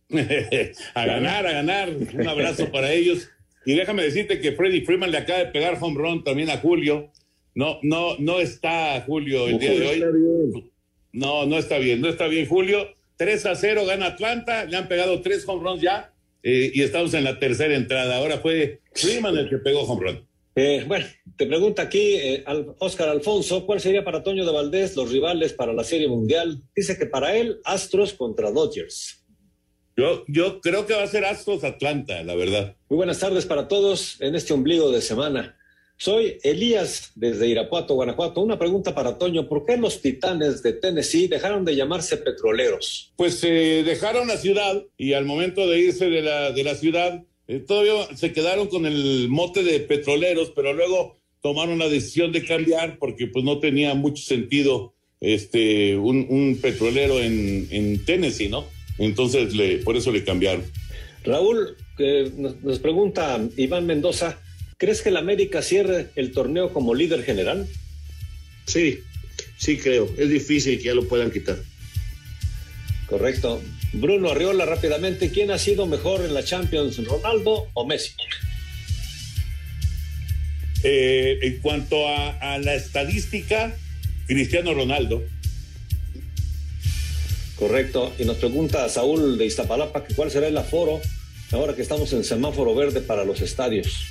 [0.11, 1.97] a ganar, a ganar.
[2.13, 3.29] Un abrazo para ellos.
[3.65, 7.11] Y déjame decirte que Freddy Freeman le acaba de pegar home run también a Julio.
[7.55, 10.71] No, no, no está Julio el día de hoy.
[11.13, 12.89] No, no está bien, no está bien Julio.
[13.17, 16.11] 3 a 0 gana Atlanta, le han pegado tres home runs ya
[16.43, 18.17] eh, y estamos en la tercera entrada.
[18.17, 20.27] Ahora fue Freeman el que pegó home run.
[20.57, 21.07] Eh, bueno,
[21.37, 22.45] te pregunta aquí eh,
[22.79, 26.63] Oscar Alfonso, ¿cuál sería para Toño de Valdés los rivales para la Serie Mundial?
[26.75, 29.20] Dice que para él, Astros contra Dodgers.
[30.01, 32.75] Yo, yo creo que va a ser Astros Atlanta, la verdad.
[32.89, 35.59] Muy buenas tardes para todos en este ombligo de semana.
[35.99, 38.41] Soy Elías desde Irapuato, Guanajuato.
[38.41, 39.47] Una pregunta para Toño.
[39.47, 43.13] ¿Por qué los titanes de Tennessee dejaron de llamarse petroleros?
[43.17, 47.23] Pues eh, dejaron la ciudad y al momento de irse de la, de la ciudad,
[47.47, 52.47] eh, todavía se quedaron con el mote de petroleros, pero luego tomaron la decisión de
[52.47, 58.65] cambiar porque pues no tenía mucho sentido este un, un petrolero en, en, Tennessee, ¿no?
[59.01, 60.63] Entonces le, por eso le cambiaron.
[61.25, 64.39] Raúl, eh, nos, pregunta Iván Mendoza.
[64.77, 67.67] ¿Crees que el América cierre el torneo como líder general?
[68.67, 69.01] Sí,
[69.59, 70.09] sí creo.
[70.17, 71.59] Es difícil que ya lo puedan quitar.
[73.07, 73.61] Correcto.
[73.95, 78.13] Bruno Arriola, rápidamente, ¿quién ha sido mejor en la Champions, Ronaldo o Messi?
[80.83, 83.75] Eh, en cuanto a, a, la estadística,
[84.27, 85.25] Cristiano Ronaldo.
[87.61, 88.13] Correcto.
[88.19, 91.01] Y nos pregunta Saúl de Iztapalapa que cuál será el aforo
[91.53, 94.07] ahora que estamos en semáforo verde para los estadios.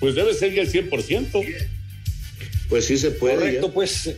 [0.00, 1.68] Pues debe ser ya el 100%.
[2.70, 3.36] Pues sí se puede.
[3.36, 3.74] Correcto, ya.
[3.74, 4.10] pues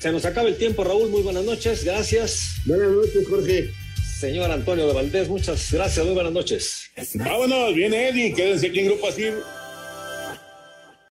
[0.00, 1.10] se nos acaba el tiempo, Raúl.
[1.10, 2.56] Muy buenas noches, gracias.
[2.64, 3.70] Buenas noches, Jorge.
[4.18, 6.90] Señor Antonio de Valdés, muchas gracias, muy buenas noches.
[7.14, 9.24] Vámonos, viene Eddie, quédense aquí en Grupo Así.